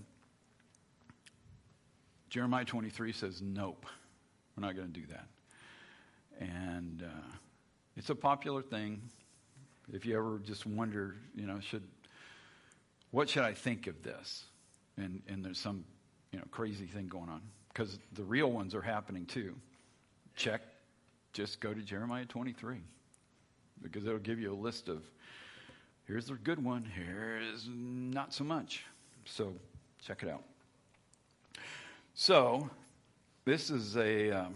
Jeremiah 2.29 2.65
23 2.65 3.11
says, 3.11 3.41
nope, 3.41 3.85
we're 4.55 4.65
not 4.65 4.75
going 4.75 4.91
to 4.91 4.99
do 4.99 5.05
that. 5.07 5.27
And 6.39 7.03
uh, 7.03 7.35
it's 7.97 8.09
a 8.09 8.15
popular 8.15 8.61
thing. 8.61 9.01
If 9.91 10.05
you 10.05 10.17
ever 10.17 10.39
just 10.39 10.65
wonder, 10.65 11.15
you 11.35 11.45
know, 11.45 11.59
should 11.59 11.83
what 13.11 13.27
should 13.27 13.43
I 13.43 13.53
think 13.53 13.87
of 13.87 14.01
this? 14.03 14.45
And 14.97 15.21
and 15.27 15.43
there's 15.43 15.59
some, 15.59 15.83
you 16.31 16.39
know, 16.39 16.45
crazy 16.49 16.85
thing 16.85 17.07
going 17.07 17.29
on 17.29 17.41
because 17.67 17.99
the 18.13 18.23
real 18.23 18.51
ones 18.51 18.73
are 18.73 18.81
happening 18.81 19.25
too. 19.25 19.55
Check, 20.35 20.61
just 21.33 21.59
go 21.59 21.73
to 21.73 21.81
Jeremiah 21.81 22.25
23 22.25 22.77
because 23.81 24.05
it'll 24.05 24.19
give 24.19 24.39
you 24.39 24.53
a 24.53 24.55
list 24.55 24.89
of 24.89 25.01
here's 26.05 26.25
the 26.25 26.33
good 26.35 26.63
one, 26.63 26.83
here's 26.83 27.67
not 27.69 28.33
so 28.33 28.43
much. 28.43 28.83
So 29.25 29.53
check 30.01 30.23
it 30.23 30.29
out. 30.29 30.43
So 32.13 32.69
this 33.45 33.69
is 33.69 33.95
a 33.97 34.31
um, 34.31 34.55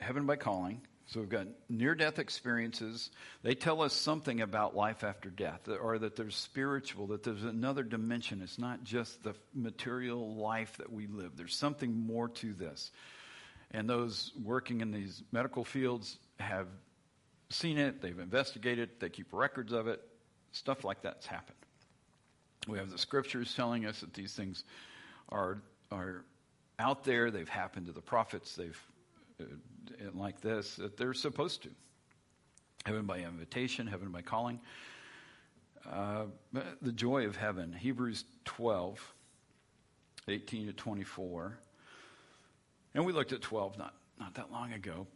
heaven 0.00 0.26
by 0.26 0.36
calling. 0.36 0.80
So 1.06 1.20
we've 1.20 1.28
got 1.28 1.46
near 1.68 1.94
death 1.94 2.18
experiences. 2.18 3.10
They 3.42 3.54
tell 3.54 3.82
us 3.82 3.92
something 3.92 4.40
about 4.40 4.74
life 4.74 5.04
after 5.04 5.28
death, 5.28 5.68
or 5.68 5.98
that 5.98 6.16
there's 6.16 6.34
spiritual, 6.34 7.08
that 7.08 7.22
there's 7.22 7.44
another 7.44 7.82
dimension. 7.82 8.40
It's 8.40 8.58
not 8.58 8.82
just 8.82 9.22
the 9.22 9.34
material 9.54 10.36
life 10.36 10.78
that 10.78 10.90
we 10.90 11.06
live, 11.06 11.36
there's 11.36 11.54
something 11.54 12.06
more 12.06 12.28
to 12.28 12.54
this. 12.54 12.90
And 13.72 13.88
those 13.88 14.32
working 14.42 14.80
in 14.80 14.90
these 14.90 15.22
medical 15.32 15.64
fields 15.64 16.18
have 16.38 16.66
seen 17.48 17.78
it, 17.78 18.00
they've 18.00 18.18
investigated 18.18 18.90
they 19.00 19.08
keep 19.08 19.32
records 19.32 19.72
of 19.72 19.88
it. 19.88 20.00
Stuff 20.52 20.84
like 20.84 21.02
that's 21.02 21.26
happened. 21.26 21.56
We 22.68 22.78
have 22.78 22.90
the 22.90 22.98
scriptures 22.98 23.54
telling 23.54 23.86
us 23.86 24.00
that 24.00 24.14
these 24.14 24.34
things 24.34 24.64
are, 25.30 25.62
are 25.90 26.24
out 26.78 27.04
there, 27.04 27.30
they've 27.30 27.48
happened 27.48 27.86
to 27.86 27.92
the 27.92 28.02
prophets, 28.02 28.54
they've 28.54 28.80
uh, 29.40 29.44
like 30.14 30.40
this 30.40 30.76
that 30.76 30.96
they're 30.96 31.14
supposed 31.14 31.62
to. 31.62 31.70
Heaven 32.84 33.06
by 33.06 33.18
invitation, 33.18 33.86
heaven 33.86 34.10
by 34.10 34.22
calling. 34.22 34.60
Uh, 35.90 36.24
the 36.80 36.92
joy 36.92 37.26
of 37.26 37.36
heaven, 37.36 37.72
Hebrews 37.72 38.24
12, 38.44 39.14
18 40.28 40.66
to 40.66 40.72
24. 40.72 41.58
And 42.94 43.06
we 43.06 43.12
looked 43.12 43.32
at 43.32 43.40
12 43.40 43.78
not, 43.78 43.94
not 44.18 44.34
that 44.34 44.52
long 44.52 44.72
ago. 44.72 45.06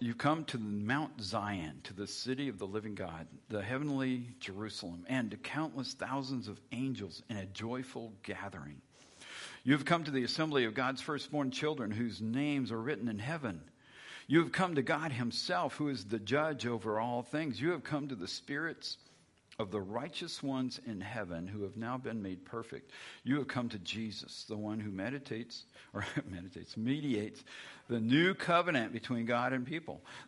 You've 0.00 0.18
come 0.18 0.44
to 0.46 0.58
Mount 0.58 1.22
Zion, 1.22 1.80
to 1.84 1.94
the 1.94 2.06
city 2.06 2.48
of 2.48 2.58
the 2.58 2.66
living 2.66 2.96
God, 2.96 3.28
the 3.48 3.62
heavenly 3.62 4.26
Jerusalem, 4.40 5.04
and 5.08 5.30
to 5.30 5.36
countless 5.36 5.94
thousands 5.94 6.48
of 6.48 6.60
angels 6.72 7.22
in 7.30 7.36
a 7.36 7.46
joyful 7.46 8.12
gathering. 8.24 8.80
You 9.62 9.72
have 9.74 9.84
come 9.84 10.02
to 10.04 10.10
the 10.10 10.24
assembly 10.24 10.64
of 10.64 10.74
God's 10.74 11.00
firstborn 11.00 11.52
children 11.52 11.92
whose 11.92 12.20
names 12.20 12.72
are 12.72 12.80
written 12.80 13.08
in 13.08 13.20
heaven. 13.20 13.60
You 14.26 14.40
have 14.40 14.52
come 14.52 14.74
to 14.74 14.82
God 14.82 15.12
Himself, 15.12 15.76
who 15.76 15.88
is 15.88 16.04
the 16.04 16.18
judge 16.18 16.66
over 16.66 16.98
all 16.98 17.22
things. 17.22 17.60
You 17.60 17.70
have 17.70 17.84
come 17.84 18.08
to 18.08 18.16
the 18.16 18.28
spirits 18.28 18.98
of 19.58 19.70
the 19.70 19.80
righteous 19.80 20.42
ones 20.42 20.80
in 20.86 21.00
heaven 21.00 21.46
who 21.46 21.62
have 21.62 21.76
now 21.76 21.96
been 21.96 22.20
made 22.20 22.44
perfect. 22.44 22.90
You 23.22 23.36
have 23.36 23.48
come 23.48 23.68
to 23.68 23.78
Jesus, 23.78 24.44
the 24.48 24.56
one 24.56 24.80
who 24.80 24.90
meditates, 24.90 25.64
or 25.92 26.04
meditates, 26.30 26.76
mediates 26.76 27.44
the 27.88 28.00
new 28.00 28.34
covenant 28.34 28.92
between 28.92 29.26
God 29.26 29.52
and 29.52 29.66
people. 29.66 30.00